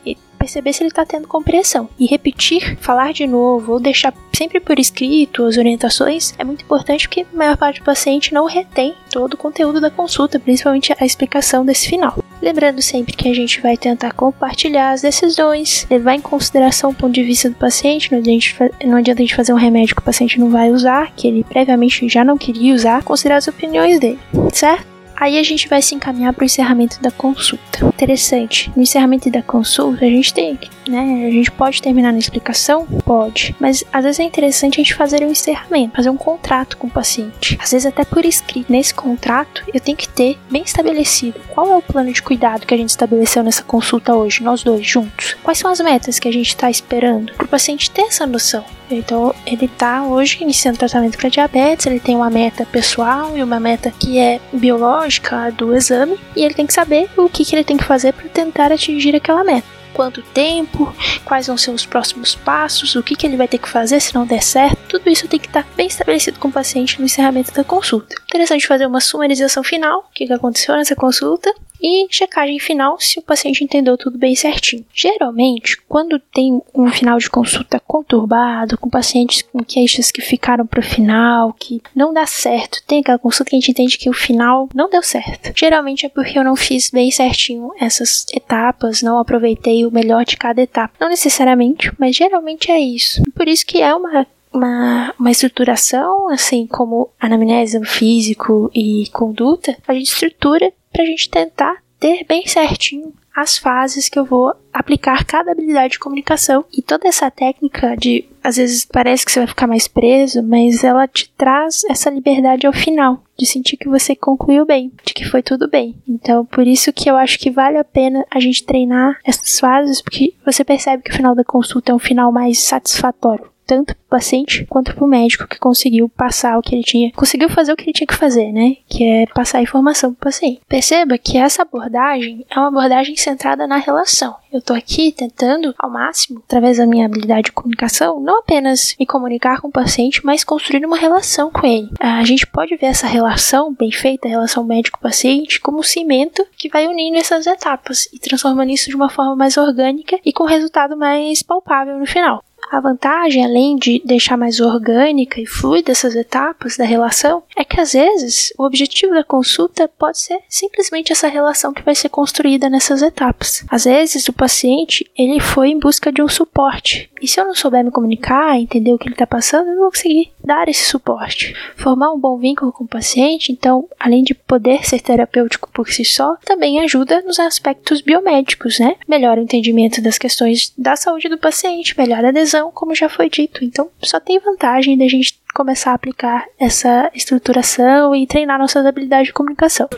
perceber 0.45 0.75
se 0.75 0.83
ele 0.83 0.91
está 0.91 1.07
tendo 1.07 1.27
compreensão. 1.27 1.89
E 1.99 2.07
repetir, 2.07 2.77
falar 2.81 3.13
de 3.13 3.27
novo 3.27 3.73
ou 3.73 3.81
deixar 3.81 4.13
sempre 4.35 4.61
por 4.61 4.79
escrito 4.79 5.45
as 5.45 5.57
orientações 5.57 6.35
é 6.39 6.45
muito 6.45 6.65
importante 6.65 7.09
porque 7.09 7.23
a 7.33 7.37
maior 7.37 7.57
parte 7.57 7.81
do 7.81 7.85
paciente 7.85 8.35
não 8.35 8.47
retém 8.47 8.95
todo 9.11 9.35
o 9.35 9.39
conteúdo 9.39 9.81
da 9.81 9.91
consulta, 9.91 10.39
principalmente 10.39 10.93
a 10.99 11.07
explicação 11.07 11.65
desse 11.65 11.89
final. 11.89 12.19
Lembrando 12.43 12.83
sempre 12.83 13.17
que 13.17 13.29
a 13.29 13.35
gente 13.35 13.61
vai 13.63 13.77
tentar 13.77 14.13
compartilhar 14.13 14.91
as 14.91 15.01
decisões, 15.01 15.87
levar 15.91 16.15
em 16.15 16.21
consideração 16.21 16.91
o 16.91 16.95
ponto 16.95 17.13
de 17.13 17.23
vista 17.23 17.49
do 17.49 17.57
paciente, 17.57 18.13
não 18.13 18.19
adianta, 18.19 18.71
não 18.85 18.99
adianta 18.99 19.23
a 19.23 19.25
gente 19.25 19.37
fazer 19.37 19.53
um 19.53 19.57
remédio 19.57 19.95
que 19.95 20.03
o 20.03 20.05
paciente 20.05 20.39
não 20.39 20.51
vai 20.51 20.71
usar, 20.71 21.13
que 21.13 21.27
ele 21.27 21.43
previamente 21.45 22.07
já 22.09 22.23
não 22.23 22.37
queria 22.37 22.75
usar, 22.75 23.03
considerar 23.03 23.37
as 23.37 23.49
opiniões 23.49 23.99
dele, 23.99 24.19
certo? 24.53 24.94
Aí 25.17 25.39
a 25.39 25.43
gente 25.43 25.69
vai 25.69 25.81
se 25.81 25.95
encaminhar 25.95 26.33
para 26.33 26.43
o 26.43 26.47
encerramento 26.47 27.01
da 27.01 27.11
consulta. 27.11 27.85
Interessante. 27.87 28.71
No 28.75 28.83
encerramento 28.83 29.31
da 29.31 29.43
consulta, 29.43 30.05
a 30.05 30.09
gente 30.09 30.35
tem, 30.35 30.59
né? 30.89 31.27
A 31.27 31.31
gente 31.31 31.51
pode 31.51 31.81
terminar 31.81 32.13
na 32.13 32.19
explicação? 32.19 32.87
Pode. 33.05 33.55
Mas 33.61 33.85
às 33.93 34.05
vezes 34.05 34.21
é 34.21 34.25
interessante 34.25 34.75
a 34.75 34.83
gente 34.83 34.95
fazer 34.95 35.23
um 35.25 35.31
encerramento, 35.31 35.97
fazer 35.97 36.11
um 36.11 36.17
contrato 36.17 36.77
com 36.77 36.87
o 36.87 36.91
paciente. 36.91 37.57
Às 37.61 37.73
vezes 37.73 37.87
até 37.87 38.05
por 38.05 38.25
escrito. 38.25 38.71
Nesse 38.71 38.95
contrato, 38.95 39.63
eu 39.73 39.81
tenho 39.81 39.97
que 39.97 40.09
ter 40.09 40.39
bem 40.51 40.63
estabelecido 40.63 41.41
qual 41.49 41.71
é 41.71 41.77
o 41.77 41.83
plano 41.83 42.13
de 42.13 42.23
cuidado 42.23 42.67
que 42.67 42.75
a 42.75 42.77
gente 42.77 42.91
estabeleceu 42.91 43.43
nessa 43.43 43.63
consulta 43.63 44.15
hoje, 44.15 44.43
nós 44.43 44.63
dois 44.63 44.87
juntos. 44.87 45.37
Quais 45.43 45.59
são 45.59 45.71
as 45.71 45.81
metas 45.81 46.19
que 46.19 46.29
a 46.29 46.33
gente 46.33 46.49
está 46.49 46.71
esperando 46.71 47.33
para 47.35 47.45
o 47.45 47.49
paciente 47.49 47.91
ter 47.91 48.03
essa 48.03 48.27
noção. 48.27 48.65
Então, 48.91 49.35
ele 49.47 49.65
está 49.65 50.05
hoje 50.05 50.39
iniciando 50.43 50.79
tratamento 50.79 51.17
para 51.17 51.29
diabetes, 51.29 51.87
ele 51.87 52.01
tem 52.01 52.17
uma 52.17 52.31
meta 52.31 52.67
pessoal 52.67 53.37
e 53.37 53.43
uma 53.43 53.59
meta 53.59 53.91
que 53.91 54.19
é 54.19 54.41
biológica 54.53 55.51
do 55.51 55.75
exame, 55.75 56.19
e 56.37 56.43
ele 56.43 56.55
tem 56.55 56.67
que 56.67 56.73
saber 56.73 57.09
o 57.17 57.29
que, 57.29 57.45
que 57.45 57.57
ele 57.57 57.65
tem 57.65 57.77
que 57.77 57.85
fazer 57.85 58.13
para 58.13 58.29
tentar 58.29 58.71
atingir 58.71 59.17
aquela 59.17 59.43
meta. 59.43 59.74
Quanto 59.95 60.23
tempo, 60.23 60.95
quais 61.25 61.47
vão 61.47 61.57
ser 61.57 61.71
os 61.71 61.87
próximos 61.87 62.35
passos, 62.35 62.95
o 62.97 63.03
que, 63.03 63.17
que 63.17 63.27
ele 63.27 63.37
vai 63.37 63.49
ter 63.49 63.59
que 63.59 63.69
fazer 63.69 64.01
se 64.01 64.15
não 64.15 64.27
der 64.27 64.43
certo, 64.43 64.77
tudo 64.89 65.09
isso 65.09 65.29
tem 65.29 65.41
que 65.41 65.47
estar 65.47 65.67
bem 65.77 65.87
estabelecido 65.87 66.39
com 66.39 66.49
o 66.49 66.53
paciente 66.53 66.99
no 66.99 67.07
encerramento 67.07 67.53
da 67.53 67.65
consulta. 67.65 68.17
Interessante 68.27 68.67
fazer 68.67 68.87
uma 68.87 69.01
sumarização 69.01 69.63
final, 69.63 70.01
o 70.01 70.13
que, 70.13 70.27
que 70.27 70.33
aconteceu 70.33 70.75
nessa 70.75 70.97
consulta, 70.97 71.55
e 71.87 72.07
checagem 72.11 72.59
final 72.59 72.99
se 72.99 73.19
o 73.19 73.23
paciente 73.23 73.63
entendeu 73.63 73.99
tudo 73.99 74.17
bem 74.17 74.35
certinho. 74.35 74.87
Geralmente, 74.95 75.77
quando 75.87 76.19
tem 76.19 76.63
um 76.75 76.89
final 76.89 77.19
de 77.19 77.29
consulta 77.29 77.79
conturbado, 77.79 78.79
com 78.79 78.89
pacientes 78.89 79.43
com 79.43 79.63
queixas 79.63 80.11
que 80.11 80.23
ficaram 80.23 80.67
para 80.67 80.81
o 80.81 80.83
final, 80.83 81.53
que 81.53 81.83
não 81.95 82.15
dá 82.15 82.25
certo, 82.25 82.83
tem 82.87 83.01
aquela 83.01 83.19
consulta 83.19 83.51
que 83.51 83.57
a 83.57 83.61
gente 83.61 83.71
entende 83.71 83.99
que 83.99 84.09
o 84.09 84.15
final 84.15 84.67
não 84.75 84.89
deu 84.89 85.03
certo. 85.03 85.53
Geralmente 85.55 86.07
é 86.07 86.09
porque 86.09 86.39
eu 86.39 86.45
não 86.45 86.57
fiz 86.57 86.91
bem 86.91 87.11
certinho 87.11 87.71
essas 87.79 88.25
etapas, 88.33 89.03
não 89.03 89.19
aproveitei 89.19 89.84
o 89.87 89.91
melhor 89.91 90.25
de 90.25 90.37
cada 90.37 90.63
etapa. 90.63 90.95
Não 91.01 91.09
necessariamente, 91.09 91.93
mas 91.99 92.17
geralmente 92.17 92.71
é 92.71 92.79
isso. 92.79 93.23
Por 93.35 93.49
isso 93.49 93.67
que 93.67 93.83
é 93.83 93.95
uma 93.95 94.27
uma, 94.55 95.13
uma 95.19 95.33
estruturação, 95.33 96.31
assim 96.31 96.65
como 96.65 97.11
anamnese 97.19 97.85
físico 97.85 98.71
e 98.73 99.09
conduta, 99.13 99.77
a 99.87 99.93
gente 99.93 100.07
estrutura 100.07 100.73
para 100.93 101.03
a 101.03 101.07
gente 101.07 101.29
tentar 101.29 101.83
ter 101.99 102.25
bem 102.25 102.47
certinho 102.47 103.13
as 103.35 103.59
fases 103.59 104.09
que 104.09 104.19
eu 104.19 104.25
vou 104.25 104.55
aplicar 104.73 105.25
cada 105.25 105.53
habilidade 105.53 105.93
de 105.93 105.99
comunicação. 105.99 106.65
E 106.73 106.81
toda 106.81 107.09
essa 107.09 107.31
técnica 107.31 107.97
de, 107.97 108.25
às 108.43 108.57
vezes 108.57 108.85
parece 108.85 109.25
que 109.25 109.33
você 109.33 109.41
vai 109.41 109.47
ficar 109.49 109.67
mais 109.67 109.89
preso, 109.89 110.43
mas 110.43 110.85
ela 110.85 111.09
te 111.09 111.31
traz 111.37 111.83
essa 111.89 112.11
liberdade 112.11 112.67
ao 112.67 112.73
final, 112.73 113.23
de 113.37 113.47
sentir 113.47 113.77
que 113.77 113.89
você 113.89 114.15
concluiu 114.15 114.65
bem, 114.65 114.93
de 115.05 115.15
que 115.15 115.25
foi 115.25 115.43
tudo 115.43 115.69
bem. 115.69 115.97
Então, 116.09 116.45
por 116.45 116.67
isso 116.67 116.93
que 116.93 117.11
eu 117.11 117.17
acho 117.17 117.39
que 117.39 117.51
vale 117.51 117.79
a 117.79 117.85
pena 117.85 118.25
a 118.31 118.39
gente 118.39 118.65
treinar 118.65 119.19
essas 119.25 119.59
fases, 119.59 120.01
porque 120.01 120.35
você 120.45 120.65
percebe 120.65 121.03
que 121.03 121.11
o 121.11 121.17
final 121.17 121.35
da 121.35 121.45
consulta 121.45 121.93
é 121.93 121.95
um 121.95 121.99
final 121.99 122.31
mais 122.31 122.59
satisfatório 122.61 123.54
tanto 123.67 123.95
para 123.95 124.03
o 124.05 124.11
paciente 124.11 124.67
quanto 124.67 124.95
para 124.95 125.05
o 125.05 125.09
médico 125.09 125.47
que 125.47 125.59
conseguiu 125.59 126.09
passar 126.09 126.59
o 126.59 126.63
que 126.63 126.75
ele 126.75 126.85
tinha, 126.85 127.13
conseguiu 127.13 127.49
fazer 127.49 127.73
o 127.73 127.77
que 127.77 127.85
ele 127.85 127.93
tinha 127.93 128.07
que 128.07 128.15
fazer, 128.15 128.53
né? 128.53 128.77
Que 128.89 129.05
é 129.05 129.27
passar 129.27 129.59
a 129.59 129.63
informação 129.63 130.13
para 130.13 130.29
o 130.29 130.33
paciente. 130.33 130.61
Perceba 130.69 131.19
que 131.19 131.39
essa 131.39 131.63
abordagem 131.63 132.45
é 132.51 132.59
uma 132.59 132.69
abordagem 132.69 133.17
centrada 133.17 133.67
na 133.67 133.77
relação. 133.77 134.37
Eu 134.53 134.61
estou 134.61 134.77
aqui 134.77 135.11
tentando, 135.11 135.75
ao 135.77 135.91
máximo, 135.91 136.41
através 136.45 136.79
da 136.79 136.87
minha 136.87 137.07
habilidade 137.07 137.47
de 137.47 137.53
comunicação, 137.53 138.21
não 138.21 138.39
apenas 138.39 138.95
me 139.01 139.05
comunicar 139.05 139.61
com 139.61 139.67
o 139.67 139.73
paciente, 139.73 140.25
mas 140.25 140.45
construir 140.45 140.85
uma 140.87 140.97
relação 140.97 141.51
com 141.51 141.67
ele. 141.67 141.91
A 141.99 142.23
gente 142.25 142.47
pode 142.47 142.77
ver 142.77 142.87
essa 142.87 143.07
relação 143.07 143.75
bem 143.75 143.91
feita, 143.91 144.29
a 144.29 144.31
relação 144.31 144.63
médico-paciente, 144.63 145.61
como 145.61 145.81
um 145.81 145.83
cimento 145.83 146.47
que 146.57 146.69
vai 146.69 146.87
unindo 146.87 147.17
essas 147.17 147.47
etapas 147.47 148.09
e 148.13 148.19
transformando 148.19 148.71
isso 148.71 148.89
de 148.89 148.97
uma 148.97 149.11
forma 149.11 149.35
mais 149.35 149.57
orgânica 149.57 150.21
e 150.25 150.33
com 150.33 150.45
resultado 150.45 150.97
mais 150.97 151.43
palpável 151.43 151.99
no 151.99 152.07
final. 152.07 152.43
A 152.71 152.81
vantagem, 152.81 153.45
além 153.45 153.77
de 153.77 154.03
deixar 154.05 154.37
mais 154.37 154.61
orgânica 154.61 155.41
e 155.41 155.47
fluida 155.47 155.93
essas 155.93 156.15
etapas 156.15 156.77
da 156.77 156.85
relação, 156.85 157.43
é 157.57 157.65
que 157.65 157.81
às 157.81 157.93
vezes 157.93 158.53
o 158.59 158.65
objetivo 158.65 159.15
da 159.15 159.25
consulta 159.25 159.89
pode 159.99 160.19
ser 160.19 160.39
simplesmente 160.49 161.13
essa 161.13 161.29
relação 161.29 161.73
que 161.73 161.83
vai 161.83 161.95
ser 161.95 162.09
construída 162.09 162.69
nessas 162.69 163.03
etapas. 163.03 163.65
Às 163.69 163.85
vezes 163.85 164.29
o 164.29 164.33
paciente 164.33 165.09
ele 165.17 165.41
foi 165.41 165.69
em 165.69 165.79
busca 165.79 166.11
de 166.11 166.23
um 166.23 166.29
suporte 166.29 167.11
e 167.25 167.27
se 167.27 167.41
eu 167.41 167.47
não 167.47 167.55
souber 167.55 167.83
me 167.83 167.91
comunicar, 167.91 168.61
entender 168.61 168.93
o 168.93 168.99
que 168.99 169.09
ele 169.09 169.15
está 169.15 169.27
passando, 169.27 169.69
eu 169.69 169.77
não 169.77 169.83
vou 169.85 169.91
conseguir 169.91 170.31
dar 170.45 170.69
esse 170.69 170.85
suporte. 170.85 171.57
Formar 171.75 172.13
um 172.13 172.21
bom 172.21 172.37
vínculo 172.37 172.71
com 172.71 172.85
o 172.85 172.89
paciente, 172.89 173.51
então, 173.51 173.89
além 173.99 174.23
de 174.23 174.35
poder 174.35 174.85
ser 174.85 175.01
terapêutico 175.01 175.71
por 175.73 175.89
si 175.89 176.05
só, 176.05 176.37
também 176.45 176.81
ajuda 176.81 177.23
nos 177.23 177.39
aspectos 177.39 178.03
biomédicos, 178.03 178.79
né? 178.79 178.97
Melhora 179.09 179.41
o 179.41 179.43
entendimento 179.43 180.03
das 180.03 180.19
questões 180.19 180.75
da 180.77 180.97
saúde 180.97 181.31
do 181.31 181.39
paciente, 181.39 181.97
melhora 181.97 182.29
a 182.29 182.33
adesão, 182.55 182.71
como 182.73 182.95
já 182.95 183.09
foi 183.09 183.29
dito. 183.29 183.65
Então, 183.65 183.91
só 184.03 184.21
tem 184.21 184.39
vantagem 184.39 184.97
da 184.97 185.09
gente 185.09 185.41
começar 185.55 185.91
a 185.91 185.95
aplicar 185.95 186.45
essa 186.59 187.11
estruturação 187.15 188.15
e 188.15 188.27
treinar 188.27 188.59
nossas 188.59 188.87
habilidades 188.87 189.29
de 189.29 189.33
comunicação. 189.33 189.89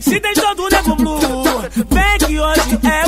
Se 0.00 0.20
tem 0.20 0.34
todo 0.34 0.68
vem 1.90 2.18
que 2.18 2.40
hoje 2.40 2.78
é. 2.84 2.99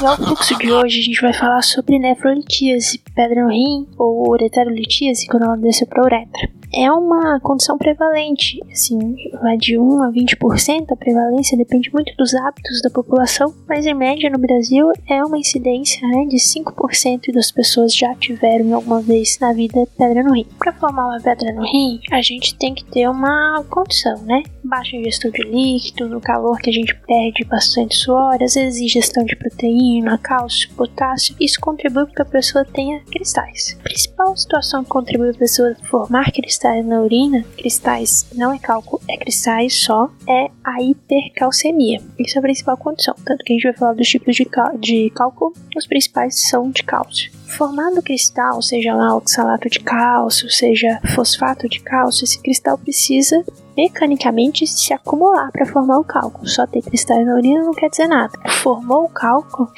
No 0.00 0.16
fluxo 0.16 0.56
de 0.58 0.70
hoje 0.70 1.00
a 1.00 1.02
gente 1.02 1.20
vai 1.20 1.32
falar 1.32 1.60
sobre 1.62 1.98
nefrolitíase, 1.98 3.00
pedra 3.16 3.42
no 3.42 3.50
rim 3.50 3.84
ou 3.98 4.30
ureterolitíase 4.30 5.26
quando 5.26 5.42
ela 5.42 5.56
desceu 5.56 5.88
para 5.88 6.04
uretra 6.04 6.48
é 6.72 6.90
uma 6.90 7.40
condição 7.40 7.78
prevalente, 7.78 8.60
assim, 8.70 8.98
vai 9.40 9.56
de 9.56 9.78
1 9.78 10.02
a 10.02 10.12
20%, 10.12 10.92
a 10.92 10.96
prevalência 10.96 11.56
depende 11.56 11.90
muito 11.92 12.14
dos 12.16 12.34
hábitos 12.34 12.82
da 12.82 12.90
população, 12.90 13.54
mas 13.66 13.86
em 13.86 13.94
média 13.94 14.28
no 14.30 14.38
Brasil 14.38 14.90
é 15.08 15.24
uma 15.24 15.38
incidência 15.38 16.06
né, 16.06 16.26
de 16.26 16.36
5% 16.36 17.32
das 17.32 17.50
pessoas 17.50 17.94
já 17.94 18.14
tiveram 18.14 18.74
alguma 18.74 19.00
vez 19.00 19.38
na 19.40 19.52
vida 19.52 19.86
pedra 19.96 20.22
no 20.22 20.34
rim. 20.34 20.46
Para 20.58 20.72
formar 20.72 21.06
uma 21.08 21.20
pedra 21.20 21.52
no 21.52 21.62
rim, 21.62 22.00
a 22.12 22.20
gente 22.20 22.54
tem 22.56 22.74
que 22.74 22.84
ter 22.84 23.08
uma 23.08 23.64
condição, 23.70 24.18
né? 24.22 24.42
Baixa 24.68 24.96
ingestão 24.96 25.30
de 25.30 25.42
líquido, 25.44 26.10
no 26.10 26.20
calor 26.20 26.58
que 26.58 26.68
a 26.68 26.72
gente 26.72 26.94
perde 26.94 27.42
bastante 27.44 27.96
suor, 27.96 28.34
às 28.42 28.52
vezes 28.52 28.82
ingestão 28.82 29.24
de 29.24 29.34
proteína, 29.34 30.18
cálcio, 30.18 30.68
potássio, 30.74 31.34
isso 31.40 31.58
contribui 31.58 32.04
para 32.04 32.14
que 32.16 32.22
a 32.22 32.24
pessoa 32.26 32.66
tenha 32.66 33.00
cristais. 33.10 33.78
A 33.80 33.82
principal 33.82 34.36
situação 34.36 34.84
que 34.84 34.90
contribui 34.90 35.28
para 35.28 35.36
a 35.36 35.38
pessoa 35.38 35.74
formar 35.84 36.30
cristais 36.32 36.84
na 36.84 37.00
urina, 37.00 37.46
cristais 37.56 38.26
não 38.34 38.52
é 38.52 38.58
cálculo, 38.58 39.00
é 39.08 39.16
cristais 39.16 39.72
só, 39.72 40.10
é 40.28 40.50
a 40.62 40.82
hipercalcemia. 40.82 42.02
Isso 42.18 42.36
é 42.36 42.38
a 42.38 42.42
principal 42.42 42.76
condição. 42.76 43.14
Tanto 43.24 43.42
que 43.46 43.54
a 43.54 43.56
gente 43.56 43.64
vai 43.64 43.72
falar 43.72 43.94
dos 43.94 44.06
tipos 44.06 44.36
de, 44.36 44.46
de 44.78 45.10
cálculo, 45.14 45.54
os 45.74 45.86
principais 45.86 46.46
são 46.46 46.70
de 46.70 46.82
cálcio. 46.82 47.37
Formado 47.56 48.02
cristal, 48.02 48.60
seja 48.60 48.94
lá 48.94 49.16
oxalato 49.16 49.70
de 49.70 49.80
cálcio, 49.80 50.50
seja 50.50 51.00
fosfato 51.14 51.68
de 51.68 51.80
cálcio, 51.80 52.24
esse 52.24 52.38
cristal 52.40 52.76
precisa 52.76 53.42
mecanicamente 53.76 54.66
se 54.66 54.92
acumular 54.92 55.50
para 55.50 55.64
formar 55.64 55.98
o 55.98 56.04
cálculo. 56.04 56.46
Só 56.46 56.66
ter 56.66 56.82
cristais 56.82 57.24
na 57.24 57.34
urina 57.34 57.64
não 57.64 57.72
quer 57.72 57.88
dizer 57.88 58.06
nada. 58.06 58.32
Formou 58.48 59.04
o 59.04 59.08
cálculo, 59.08 59.70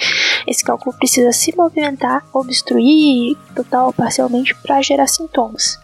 esse 0.46 0.64
cálculo 0.64 0.96
precisa 0.96 1.32
se 1.32 1.54
movimentar, 1.56 2.26
obstruir 2.32 3.36
total 3.54 3.86
ou 3.86 3.92
parcialmente 3.92 4.54
para 4.62 4.82
gerar 4.82 5.06
sintomas. 5.06 5.78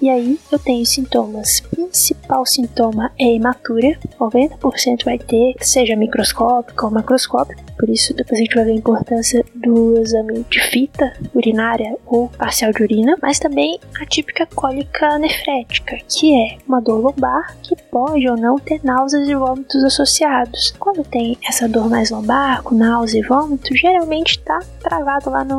E 0.00 0.10
aí 0.10 0.38
eu 0.50 0.58
tenho 0.58 0.84
sintomas. 0.84 1.60
Principal 1.60 2.44
sintoma 2.44 3.12
é 3.18 3.34
hematura, 3.34 3.98
90% 4.18 5.04
vai 5.04 5.18
ter, 5.18 5.54
seja 5.60 5.96
microscópico 5.96 6.86
ou 6.86 6.92
macroscópico. 6.92 7.69
Por 7.80 7.88
isso 7.88 8.12
depois 8.12 8.38
a 8.38 8.42
gente 8.42 8.54
vai 8.54 8.64
ver 8.66 8.72
a 8.72 8.74
importância 8.74 9.42
do 9.54 9.98
exame 9.98 10.44
de 10.50 10.60
fita 10.60 11.14
urinária 11.34 11.96
ou 12.04 12.28
parcial 12.28 12.72
de 12.72 12.82
urina, 12.82 13.16
mas 13.22 13.38
também 13.38 13.80
a 13.98 14.04
típica 14.04 14.44
cólica 14.44 15.18
nefrética, 15.18 15.96
que 16.06 16.36
é 16.36 16.58
uma 16.68 16.78
dor 16.78 17.00
lombar 17.00 17.56
que 17.62 17.74
pode 17.90 18.28
ou 18.28 18.36
não 18.36 18.58
ter 18.58 18.80
náuseas 18.84 19.26
e 19.26 19.34
vômitos 19.34 19.82
associados. 19.82 20.74
Quando 20.78 21.02
tem 21.02 21.38
essa 21.48 21.66
dor 21.66 21.88
mais 21.88 22.10
lombar, 22.10 22.62
com 22.62 22.74
náusea 22.74 23.20
e 23.20 23.22
vômito, 23.22 23.74
geralmente 23.74 24.32
está 24.32 24.58
travado 24.82 25.30
lá 25.30 25.42
na 25.42 25.56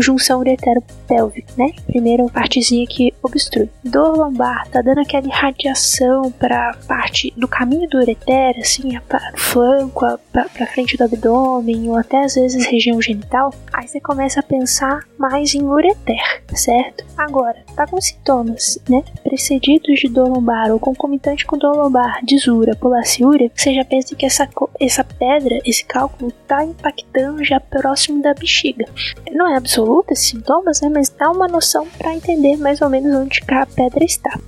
junção 0.00 0.40
uretero-pélvica, 0.40 1.52
né? 1.56 1.72
Primeira 1.86 2.24
partezinha 2.26 2.84
que 2.88 3.14
obstrui. 3.22 3.70
Dor 3.84 4.16
lombar, 4.16 4.66
tá 4.68 4.82
dando 4.82 5.02
aquela 5.02 5.26
irradiação 5.26 6.32
para 6.32 6.76
parte 6.88 7.32
do 7.36 7.46
caminho 7.46 7.88
do 7.88 7.98
ureter, 7.98 8.58
assim, 8.58 8.98
para 9.08 9.32
flanco, 9.36 10.04
para 10.32 10.66
frente 10.66 10.96
do 10.96 11.04
abdômen, 11.04 11.59
ou 11.88 11.96
até 11.96 12.24
às 12.24 12.34
vezes 12.34 12.66
região 12.66 13.00
genital, 13.00 13.52
aí 13.72 13.86
você 13.86 14.00
começa 14.00 14.40
a 14.40 14.42
pensar 14.42 15.04
mais 15.18 15.54
em 15.54 15.62
ureter, 15.62 16.20
certo? 16.54 17.04
Agora, 17.16 17.58
tá 17.76 17.86
com 17.86 18.00
sintomas, 18.00 18.78
né, 18.88 19.02
precedidos 19.22 20.00
de 20.00 20.08
dor 20.08 20.28
lombar 20.28 20.70
ou 20.70 20.80
concomitante 20.80 21.46
com 21.46 21.58
dor 21.58 21.76
lombar, 21.76 22.24
disura, 22.24 22.74
polaciúria, 22.74 23.50
você 23.54 23.74
já 23.74 23.84
pensa 23.84 24.16
que 24.16 24.26
essa, 24.26 24.48
essa 24.80 25.04
pedra, 25.04 25.60
esse 25.64 25.84
cálculo, 25.84 26.32
tá 26.48 26.64
impactando 26.64 27.44
já 27.44 27.60
próximo 27.60 28.22
da 28.22 28.34
bexiga. 28.34 28.86
Não 29.32 29.46
é 29.46 29.56
absoluto 29.56 30.12
esses 30.12 30.28
sintomas, 30.28 30.80
né, 30.80 30.88
mas 30.88 31.08
dá 31.10 31.30
uma 31.30 31.46
noção 31.46 31.86
para 31.98 32.14
entender 32.14 32.56
mais 32.56 32.80
ou 32.80 32.88
menos 32.88 33.14
onde 33.14 33.40
a 33.48 33.66
pedra 33.66 34.04
está. 34.04 34.38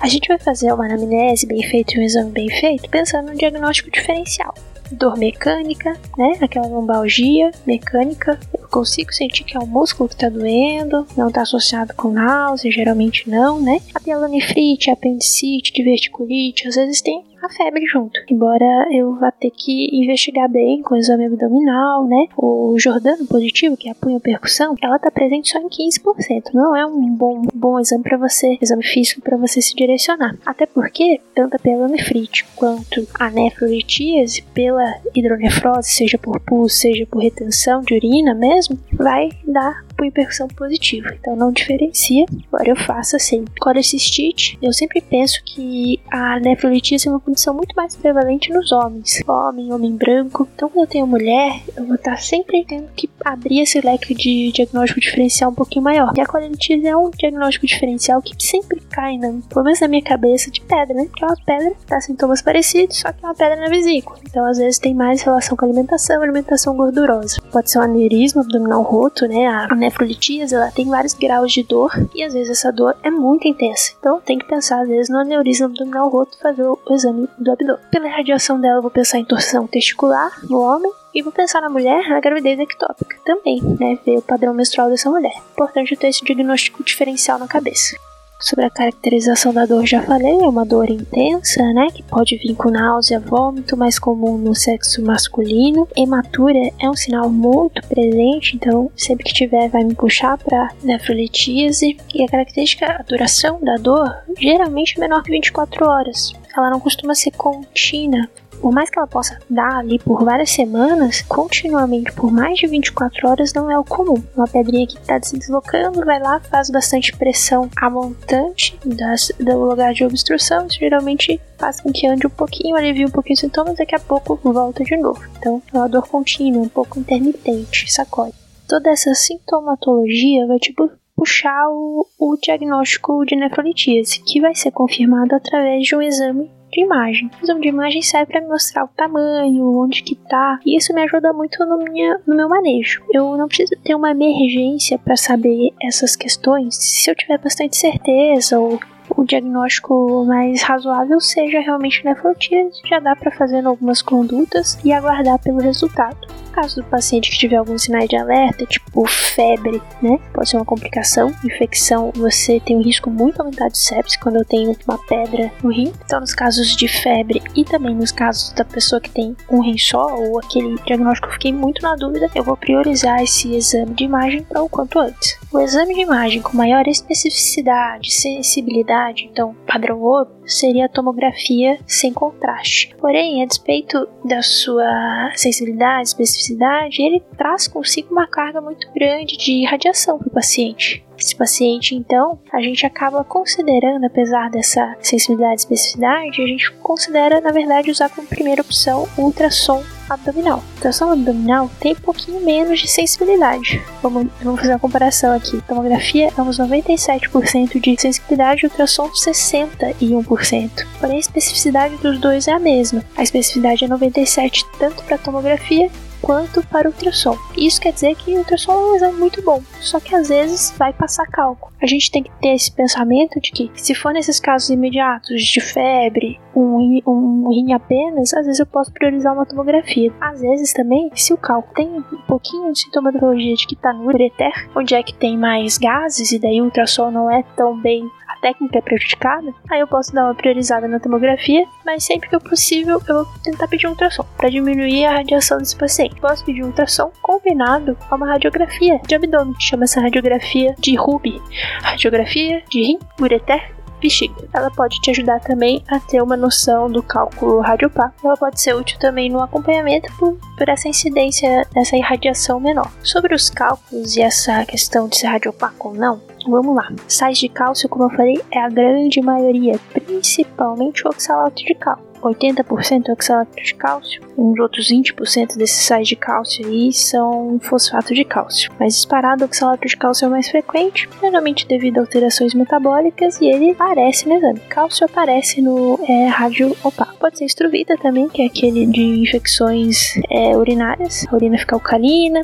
A 0.00 0.08
gente 0.08 0.28
vai 0.28 0.38
fazer 0.38 0.72
uma 0.72 0.86
anamnese 0.86 1.46
bem 1.46 1.62
feita 1.62 1.94
e 1.94 2.00
um 2.00 2.02
exame 2.02 2.30
bem 2.30 2.50
feito 2.50 2.88
pensando 2.90 3.30
no 3.30 3.36
diagnóstico 3.36 3.90
diferencial. 3.90 4.54
Dor 4.92 5.16
mecânica, 5.16 5.96
né? 6.16 6.38
Aquela 6.40 6.66
lombalgia 6.66 7.50
mecânica. 7.66 8.38
Eu 8.52 8.68
consigo 8.68 9.12
sentir 9.12 9.44
que 9.44 9.56
é 9.56 9.60
o 9.60 9.66
músculo 9.66 10.08
que 10.08 10.14
está 10.14 10.28
doendo, 10.28 11.06
não 11.16 11.28
está 11.28 11.42
associado 11.42 11.94
com 11.94 12.12
náusea, 12.12 12.70
geralmente 12.70 13.28
não, 13.28 13.60
né? 13.60 13.80
A 13.94 14.00
pielonefrite, 14.00 14.90
apendicite, 14.90 15.72
diverticulite, 15.72 16.68
às 16.68 16.74
vezes 16.74 17.00
tem 17.00 17.24
a 17.42 17.48
febre 17.48 17.86
junto. 17.86 18.20
Embora 18.28 18.86
eu 18.92 19.14
vá 19.16 19.30
ter 19.30 19.50
que 19.50 19.88
investigar 19.92 20.48
bem 20.48 20.82
com 20.82 20.94
o 20.94 20.98
exame 20.98 21.26
abdominal, 21.26 22.06
né? 22.06 22.26
O 22.36 22.76
Jordano 22.78 23.26
positivo, 23.26 23.76
que 23.76 23.88
é 23.88 23.92
a 23.92 23.94
punho-percussão, 23.94 24.74
ela 24.82 24.98
tá 24.98 25.10
presente 25.10 25.50
só 25.50 25.58
em 25.58 25.68
15%. 25.68 26.52
Não 26.54 26.76
é 26.76 26.84
um 26.86 27.08
bom, 27.14 27.42
bom 27.54 27.78
exame 27.78 28.02
para 28.02 28.18
você, 28.18 28.58
exame 28.60 28.84
físico 28.84 29.20
para 29.20 29.36
você 29.36 29.60
se 29.60 29.74
direcionar. 29.74 30.36
Até 30.44 30.66
porque, 30.66 31.20
tanto 31.34 31.58
pela 31.62 31.88
nefrite 31.88 32.44
quanto 32.56 33.06
a 33.18 33.30
nefrolitíase, 33.30 34.42
pela 34.54 35.00
hidronefrose, 35.14 35.88
seja 35.88 36.18
por 36.18 36.40
pulso, 36.40 36.76
seja 36.76 37.06
por 37.06 37.22
retenção 37.22 37.82
de 37.82 37.94
urina 37.94 38.34
mesmo, 38.34 38.78
vai 38.92 39.30
dar 39.44 39.84
punho 40.00 40.12
percussão 40.12 40.48
positiva. 40.48 41.14
Então 41.20 41.36
não 41.36 41.52
diferencia, 41.52 42.24
agora 42.50 42.70
eu 42.70 42.76
faço 42.76 43.16
assim. 43.16 43.44
Colecistite, 43.60 44.58
eu 44.62 44.72
sempre 44.72 45.00
penso 45.00 45.42
que 45.44 46.00
a 46.10 46.40
nefrolitíase 46.40 47.08
é 47.08 47.10
uma 47.10 47.20
condição 47.20 47.52
muito 47.52 47.74
mais 47.76 47.94
prevalente 47.94 48.50
nos 48.50 48.72
homens. 48.72 49.22
Homem, 49.28 49.72
homem 49.72 49.94
branco. 49.94 50.48
Então, 50.54 50.68
quando 50.70 50.84
eu 50.84 50.90
tenho 50.90 51.06
mulher, 51.06 51.60
eu 51.76 51.84
vou 51.84 51.96
estar 51.96 52.16
sempre 52.18 52.64
tendo 52.64 52.88
que 52.96 53.10
abrir 53.24 53.60
esse 53.60 53.80
leque 53.80 54.14
de 54.14 54.50
diagnóstico 54.52 55.00
diferencial 55.00 55.50
um 55.50 55.54
pouquinho 55.54 55.84
maior. 55.84 56.12
E 56.16 56.20
a 56.20 56.26
colonitis 56.26 56.84
é 56.84 56.96
um 56.96 57.10
diagnóstico 57.10 57.66
diferencial 57.66 58.22
que 58.22 58.34
sempre 58.38 58.80
cai, 58.90 59.18
na, 59.18 59.34
pelo 59.48 59.64
menos 59.64 59.80
na 59.80 59.88
minha 59.88 60.02
cabeça, 60.02 60.50
de 60.50 60.60
pedra, 60.62 60.94
né? 60.94 61.04
Porque 61.04 61.24
é 61.24 61.26
uma 61.26 61.36
pedra, 61.44 61.72
dá 61.86 62.00
sintomas 62.00 62.40
parecidos, 62.40 62.98
só 62.98 63.12
que 63.12 63.22
é 63.22 63.28
uma 63.28 63.34
pedra 63.34 63.56
na 63.56 63.68
vesícula. 63.68 64.18
Então, 64.26 64.44
às 64.46 64.58
vezes, 64.58 64.78
tem 64.78 64.94
mais 64.94 65.22
relação 65.22 65.56
com 65.56 65.64
a 65.64 65.68
alimentação, 65.68 66.22
alimentação 66.22 66.76
gordurosa. 66.76 67.40
Pode 67.52 67.70
ser 67.70 67.78
um 67.78 67.82
aneurisma 67.82 68.42
abdominal 68.42 68.82
roto, 68.82 69.26
né? 69.26 69.46
A 69.46 69.66
nefrolitíase, 69.90 70.54
ela 70.54 70.70
tem 70.70 70.88
vários 70.88 71.14
graus 71.14 71.52
de 71.52 71.62
dor 71.62 71.90
e 72.14 72.22
às 72.22 72.32
vezes 72.32 72.50
essa 72.50 72.72
dor 72.72 72.96
é 73.02 73.10
muito 73.10 73.46
intensa. 73.46 73.92
Então, 73.98 74.20
tem 74.20 74.38
que 74.38 74.46
pensar, 74.46 74.80
às 74.80 74.88
vezes, 74.88 75.10
no 75.10 75.18
aneurisma 75.18 75.66
abdominal 75.66 76.08
roto 76.08 76.38
fazer 76.38 76.62
o 76.62 76.78
exame 76.90 77.28
do 77.36 77.50
abdômen. 77.50 77.82
Pela 77.90 78.08
radiação 78.08 78.60
dela, 78.60 78.78
eu 78.78 78.82
vou 78.82 78.90
pensar 78.90 79.18
em 79.18 79.24
torção 79.24 79.66
testicular 79.66 80.30
no 80.48 80.60
homem. 80.60 80.90
E 81.12 81.22
vou 81.22 81.32
pensar 81.32 81.60
na 81.60 81.68
mulher, 81.68 82.08
na 82.08 82.20
gravidez 82.20 82.56
ectópica 82.56 83.16
também, 83.24 83.60
né? 83.80 83.98
Ver 84.06 84.18
o 84.18 84.22
padrão 84.22 84.54
menstrual 84.54 84.88
dessa 84.88 85.10
mulher. 85.10 85.32
Importante 85.50 85.96
ter 85.96 86.06
esse 86.06 86.24
diagnóstico 86.24 86.84
diferencial 86.84 87.36
na 87.36 87.48
cabeça. 87.48 87.96
Sobre 88.40 88.64
a 88.64 88.70
caracterização 88.70 89.52
da 89.52 89.66
dor, 89.66 89.86
já 89.86 90.02
falei, 90.02 90.32
é 90.32 90.48
uma 90.48 90.64
dor 90.64 90.90
intensa, 90.90 91.62
né? 91.74 91.88
Que 91.94 92.02
pode 92.02 92.36
vir 92.38 92.54
com 92.54 92.70
náusea, 92.70 93.20
vômito, 93.20 93.76
mais 93.76 93.98
comum 93.98 94.38
no 94.38 94.54
sexo 94.54 95.04
masculino. 95.04 95.86
Hematura 95.94 96.58
é 96.80 96.88
um 96.88 96.96
sinal 96.96 97.28
muito 97.28 97.86
presente, 97.86 98.56
então 98.56 98.90
sempre 98.96 99.24
que 99.24 99.34
tiver 99.34 99.68
vai 99.68 99.84
me 99.84 99.94
puxar 99.94 100.38
para 100.38 100.70
nefrolitíase. 100.82 101.98
E 102.14 102.24
a 102.24 102.28
característica, 102.28 102.86
a 102.86 103.02
duração 103.02 103.60
da 103.62 103.76
dor, 103.76 104.10
geralmente 104.38 104.94
é 104.96 105.00
menor 105.00 105.22
que 105.22 105.30
24 105.30 105.86
horas 105.86 106.32
ela 106.56 106.70
não 106.70 106.80
costuma 106.80 107.14
ser 107.14 107.30
contínua. 107.32 108.28
Por 108.60 108.72
mais 108.72 108.90
que 108.90 108.98
ela 108.98 109.08
possa 109.08 109.38
dar 109.48 109.78
ali 109.78 109.98
por 109.98 110.24
várias 110.24 110.50
semanas, 110.50 111.22
continuamente 111.22 112.12
por 112.12 112.30
mais 112.30 112.58
de 112.58 112.66
24 112.66 113.28
horas 113.28 113.52
não 113.54 113.70
é 113.70 113.78
o 113.78 113.84
comum. 113.84 114.22
Uma 114.36 114.46
pedrinha 114.46 114.86
que 114.86 114.98
está 114.98 115.20
se 115.22 115.38
deslocando, 115.38 116.04
vai 116.04 116.20
lá, 116.20 116.40
faz 116.40 116.68
bastante 116.70 117.16
pressão 117.16 117.70
a 117.76 117.88
montante 117.88 118.78
das, 118.84 119.32
do 119.38 119.58
lugar 119.58 119.94
de 119.94 120.04
obstrução, 120.04 120.66
isso 120.66 120.78
geralmente 120.78 121.40
faz 121.58 121.80
com 121.80 121.90
que 121.92 122.06
ande 122.06 122.26
um 122.26 122.30
pouquinho, 122.30 122.76
alivie 122.76 123.06
um 123.06 123.10
pouquinho 123.10 123.34
os 123.34 123.40
sintomas, 123.40 123.76
daqui 123.76 123.94
a 123.94 124.00
pouco 124.00 124.38
volta 124.42 124.84
de 124.84 124.96
novo. 124.96 125.22
Então 125.38 125.62
é 125.72 125.78
uma 125.78 125.88
dor 125.88 126.06
contínua, 126.06 126.62
um 126.62 126.68
pouco 126.68 126.98
intermitente, 126.98 127.90
sacode. 127.90 128.34
Toda 128.68 128.90
essa 128.90 129.14
sintomatologia 129.14 130.46
vai 130.46 130.58
tipo 130.58 130.90
puxar 131.16 131.68
o, 131.68 132.06
o 132.18 132.36
diagnóstico 132.36 133.24
de 133.26 133.36
nefrolitíase, 133.36 134.22
que 134.22 134.40
vai 134.40 134.54
ser 134.54 134.70
confirmado 134.70 135.34
através 135.34 135.86
de 135.86 135.94
um 135.94 136.00
exame 136.00 136.50
de 136.70 136.82
imagem. 136.82 137.30
O 137.40 137.44
exame 137.44 137.60
de 137.60 137.68
imagem 137.68 138.02
serve 138.02 138.32
para 138.32 138.46
mostrar 138.46 138.84
o 138.84 138.88
tamanho, 138.88 139.78
onde 139.78 140.02
que 140.02 140.14
tá, 140.14 140.58
e 140.64 140.76
isso 140.76 140.94
me 140.94 141.02
ajuda 141.02 141.32
muito 141.32 141.64
no, 141.66 141.78
minha, 141.78 142.20
no 142.26 142.36
meu 142.36 142.48
manejo. 142.48 143.02
Eu 143.12 143.36
não 143.36 143.48
preciso 143.48 143.74
ter 143.82 143.94
uma 143.94 144.10
emergência 144.10 144.98
para 144.98 145.16
saber 145.16 145.70
essas 145.82 146.16
questões 146.16 146.74
se 146.76 147.10
eu 147.10 147.14
tiver 147.14 147.38
bastante 147.38 147.76
certeza 147.76 148.58
ou 148.58 148.78
o 149.16 149.24
diagnóstico 149.24 150.24
mais 150.24 150.62
razoável 150.62 151.20
seja 151.20 151.60
realmente 151.60 152.04
nefrotíase, 152.04 152.80
já 152.88 152.98
dá 152.98 153.14
para 153.16 153.30
fazer 153.30 153.64
algumas 153.66 154.02
condutas 154.02 154.78
e 154.84 154.92
aguardar 154.92 155.38
pelo 155.38 155.58
resultado. 155.58 156.16
No 156.46 156.52
caso 156.52 156.76
do 156.76 156.84
paciente 156.84 157.30
que 157.30 157.38
tiver 157.38 157.56
alguns 157.56 157.82
sinais 157.82 158.08
de 158.08 158.16
alerta, 158.16 158.66
tipo 158.66 159.06
febre, 159.06 159.80
né, 160.02 160.18
pode 160.34 160.48
ser 160.48 160.56
uma 160.56 160.64
complicação, 160.64 161.32
infecção, 161.44 162.10
você 162.14 162.58
tem 162.58 162.76
um 162.76 162.82
risco 162.82 163.08
muito 163.08 163.40
aumentado 163.40 163.70
de 163.70 163.78
sepsis 163.78 164.16
quando 164.16 164.36
eu 164.36 164.44
tenho 164.44 164.76
uma 164.86 164.98
pedra 165.06 165.52
no 165.62 165.70
rim. 165.70 165.92
Então, 166.04 166.20
nos 166.20 166.34
casos 166.34 166.74
de 166.74 166.88
febre 166.88 167.40
e 167.54 167.64
também 167.64 167.94
nos 167.94 168.10
casos 168.10 168.52
da 168.52 168.64
pessoa 168.64 169.00
que 169.00 169.10
tem 169.10 169.36
um 169.48 169.60
rim 169.60 169.78
só 169.78 170.16
ou 170.16 170.38
aquele 170.40 170.74
diagnóstico 170.84 171.28
eu 171.28 171.32
fiquei 171.32 171.52
muito 171.52 171.82
na 171.82 171.94
dúvida, 171.94 172.28
eu 172.34 172.42
vou 172.42 172.56
priorizar 172.56 173.22
esse 173.22 173.54
exame 173.54 173.94
de 173.94 174.04
imagem 174.04 174.42
para 174.42 174.62
o 174.62 174.68
quanto 174.68 174.98
antes. 174.98 175.38
O 175.52 175.60
exame 175.60 175.94
de 175.94 176.00
imagem 176.00 176.42
com 176.42 176.56
maior 176.56 176.86
especificidade, 176.86 178.12
sensibilidade 178.12 178.99
então 179.18 179.54
padrão 179.66 180.00
ouro, 180.00 180.30
seria 180.44 180.86
a 180.86 180.88
tomografia 180.88 181.78
sem 181.86 182.12
contraste. 182.12 182.94
Porém, 182.98 183.42
a 183.42 183.46
despeito 183.46 184.08
da 184.24 184.42
sua 184.42 185.30
sensibilidade, 185.34 186.08
especificidade, 186.08 187.02
ele 187.02 187.20
traz 187.36 187.66
consigo 187.66 188.12
uma 188.12 188.26
carga 188.26 188.60
muito 188.60 188.90
grande 188.92 189.36
de 189.36 189.64
radiação 189.64 190.18
para 190.18 190.28
o 190.28 190.32
paciente. 190.32 191.04
Esse 191.20 191.36
paciente, 191.36 191.94
então, 191.94 192.38
a 192.50 192.62
gente 192.62 192.86
acaba 192.86 193.22
considerando, 193.22 194.06
apesar 194.06 194.48
dessa 194.48 194.96
sensibilidade 195.02 195.52
e 195.52 195.56
especificidade, 195.56 196.42
a 196.42 196.46
gente 196.46 196.72
considera, 196.82 197.42
na 197.42 197.52
verdade, 197.52 197.90
usar 197.90 198.08
como 198.08 198.26
primeira 198.26 198.62
opção 198.62 199.06
o 199.18 199.24
ultrassom 199.24 199.84
abdominal. 200.08 200.64
Ultrassom 200.76 201.10
abdominal 201.10 201.70
tem 201.78 201.92
um 201.92 201.96
pouquinho 201.96 202.40
menos 202.40 202.80
de 202.80 202.88
sensibilidade. 202.88 203.82
Vamos, 204.02 204.28
vamos 204.42 204.60
fazer 204.60 204.72
uma 204.72 204.78
comparação 204.78 205.34
aqui. 205.34 205.60
Tomografia 205.68 206.32
é 206.34 206.42
uns 206.42 206.58
97% 206.58 207.78
de 207.78 208.00
sensibilidade 208.00 208.64
ultrassom 208.64 209.10
61%. 209.10 210.86
Porém, 210.98 211.16
a 211.16 211.20
especificidade 211.20 211.96
dos 211.98 212.18
dois 212.18 212.48
é 212.48 212.52
a 212.52 212.58
mesma. 212.58 213.04
A 213.14 213.22
especificidade 213.22 213.84
é 213.84 213.88
97% 213.88 214.64
tanto 214.78 215.04
para 215.04 215.18
tomografia 215.18 215.90
quanto 216.20 216.66
para 216.66 216.88
o 216.88 216.92
ultrassom. 216.92 217.36
Isso 217.56 217.80
quer 217.80 217.92
dizer 217.92 218.14
que 218.16 218.32
o 218.32 218.38
ultrassom 218.38 218.72
é 218.72 218.76
um 218.76 218.96
exame 218.96 219.18
muito 219.18 219.42
bom, 219.42 219.62
só 219.80 219.98
que 220.00 220.14
às 220.14 220.28
vezes 220.28 220.74
vai 220.78 220.92
passar 220.92 221.26
cálculo. 221.26 221.72
A 221.82 221.86
gente 221.86 222.10
tem 222.10 222.22
que 222.22 222.30
ter 222.40 222.54
esse 222.54 222.70
pensamento 222.70 223.40
de 223.40 223.50
que, 223.50 223.70
se 223.74 223.94
for 223.94 224.12
nesses 224.12 224.38
casos 224.38 224.70
imediatos 224.70 225.42
de 225.42 225.60
febre, 225.60 226.38
um, 226.54 227.00
um 227.06 227.48
rim 227.48 227.72
apenas, 227.72 228.34
às 228.34 228.44
vezes 228.44 228.60
eu 228.60 228.66
posso 228.66 228.92
priorizar 228.92 229.32
uma 229.32 229.46
tomografia. 229.46 230.12
Às 230.20 230.40
vezes 230.40 230.72
também, 230.72 231.10
se 231.14 231.32
o 231.32 231.38
cálculo 231.38 231.74
tem 231.74 231.88
um 231.88 232.22
pouquinho 232.26 232.72
de 232.72 232.80
sintomatologia 232.80 233.54
de 233.54 233.66
que 233.66 233.74
está 233.74 233.92
no 233.92 234.06
ureter, 234.06 234.52
onde 234.74 234.94
é 234.94 235.02
que 235.02 235.14
tem 235.14 235.38
mais 235.38 235.78
gases 235.78 236.32
e 236.32 236.38
daí 236.38 236.60
o 236.60 236.64
ultrassom 236.64 237.10
não 237.10 237.30
é 237.30 237.42
tão 237.56 237.80
bem 237.80 238.08
técnica 238.40 238.78
é 238.78 238.82
prejudicada, 238.82 239.52
aí 239.70 239.80
eu 239.80 239.86
posso 239.86 240.12
dar 240.12 240.24
uma 240.24 240.34
priorizada 240.34 240.88
na 240.88 240.98
tomografia, 240.98 241.64
mas 241.84 242.04
sempre 242.04 242.28
que 242.28 242.38
possível 242.40 243.00
eu 243.08 243.24
vou 243.24 243.26
tentar 243.42 243.68
pedir 243.68 243.86
um 243.86 243.90
ultrassom 243.90 244.24
para 244.36 244.50
diminuir 244.50 245.04
a 245.04 245.12
radiação 245.12 245.58
desse 245.58 245.76
paciente. 245.76 246.20
Posso 246.20 246.44
pedir 246.44 246.62
um 246.62 246.68
ultrassom 246.68 247.10
combinado 247.22 247.96
a 248.10 248.14
uma 248.14 248.26
radiografia 248.26 249.00
de 249.06 249.14
abdômen, 249.14 249.54
chama 249.58 249.84
essa 249.84 250.00
radiografia 250.00 250.74
de 250.78 250.96
Ruby, 250.96 251.40
radiografia 251.82 252.62
de 252.68 252.82
rim, 252.82 252.98
ureter 253.20 253.79
bexiga. 254.00 254.48
Ela 254.52 254.70
pode 254.70 255.00
te 255.00 255.10
ajudar 255.10 255.40
também 255.40 255.82
a 255.88 256.00
ter 256.00 256.22
uma 256.22 256.36
noção 256.36 256.90
do 256.90 257.02
cálculo 257.02 257.60
radiopar. 257.60 258.12
Ela 258.24 258.36
pode 258.36 258.60
ser 258.60 258.74
útil 258.74 258.98
também 258.98 259.30
no 259.30 259.40
acompanhamento 259.40 260.12
por, 260.18 260.36
por 260.56 260.68
essa 260.68 260.88
incidência 260.88 261.66
dessa 261.72 261.96
irradiação 261.96 262.58
menor. 262.58 262.90
Sobre 263.02 263.34
os 263.34 263.50
cálculos 263.50 264.16
e 264.16 264.22
essa 264.22 264.64
questão 264.64 265.08
de 265.08 265.16
ser 265.16 265.26
radiopaco 265.28 265.88
ou 265.88 265.94
não, 265.94 266.20
Vamos 266.48 266.74
lá. 266.74 266.90
Sais 267.06 267.38
de 267.38 267.48
cálcio, 267.48 267.88
como 267.88 268.04
eu 268.04 268.10
falei, 268.10 268.40
é 268.50 268.58
a 268.60 268.68
grande 268.68 269.20
maioria, 269.20 269.78
principalmente 269.92 271.06
o 271.06 271.10
oxalato 271.10 271.62
de 271.62 271.74
cálcio. 271.74 272.09
80% 272.28 273.08
é 273.08 273.12
oxalato 273.12 273.56
de 273.56 273.74
cálcio, 273.74 274.22
uns 274.36 274.58
outros 274.58 274.90
20% 274.90 275.56
desses 275.56 275.84
sais 275.84 276.08
de 276.08 276.16
cálcio 276.16 276.66
aí 276.66 276.92
são 276.92 277.58
fosfato 277.60 278.14
de 278.14 278.24
cálcio. 278.24 278.70
Mas 278.78 278.94
disparado, 278.94 279.42
o 279.42 279.46
oxalato 279.46 279.86
de 279.86 279.96
cálcio 279.96 280.24
é 280.24 280.28
o 280.28 280.30
mais 280.30 280.48
frequente, 280.48 281.08
geralmente 281.20 281.66
devido 281.66 281.98
a 281.98 282.00
alterações 282.00 282.54
metabólicas, 282.54 283.40
e 283.40 283.46
ele 283.46 283.72
aparece 283.72 284.28
no 284.28 284.36
exame. 284.36 284.60
Cálcio 284.68 285.04
aparece 285.04 285.60
no 285.60 285.98
é, 286.08 286.26
rádio 286.26 286.76
opaco. 286.82 287.16
Pode 287.18 287.38
ser 287.38 287.44
estruvita 287.44 287.96
também, 287.98 288.28
que 288.28 288.42
é 288.42 288.46
aquele 288.46 288.86
de 288.86 289.02
infecções 289.02 290.14
é, 290.30 290.56
urinárias, 290.56 291.26
a 291.30 291.34
urina 291.34 291.58
fica 291.58 291.76
alcalina, 291.76 292.40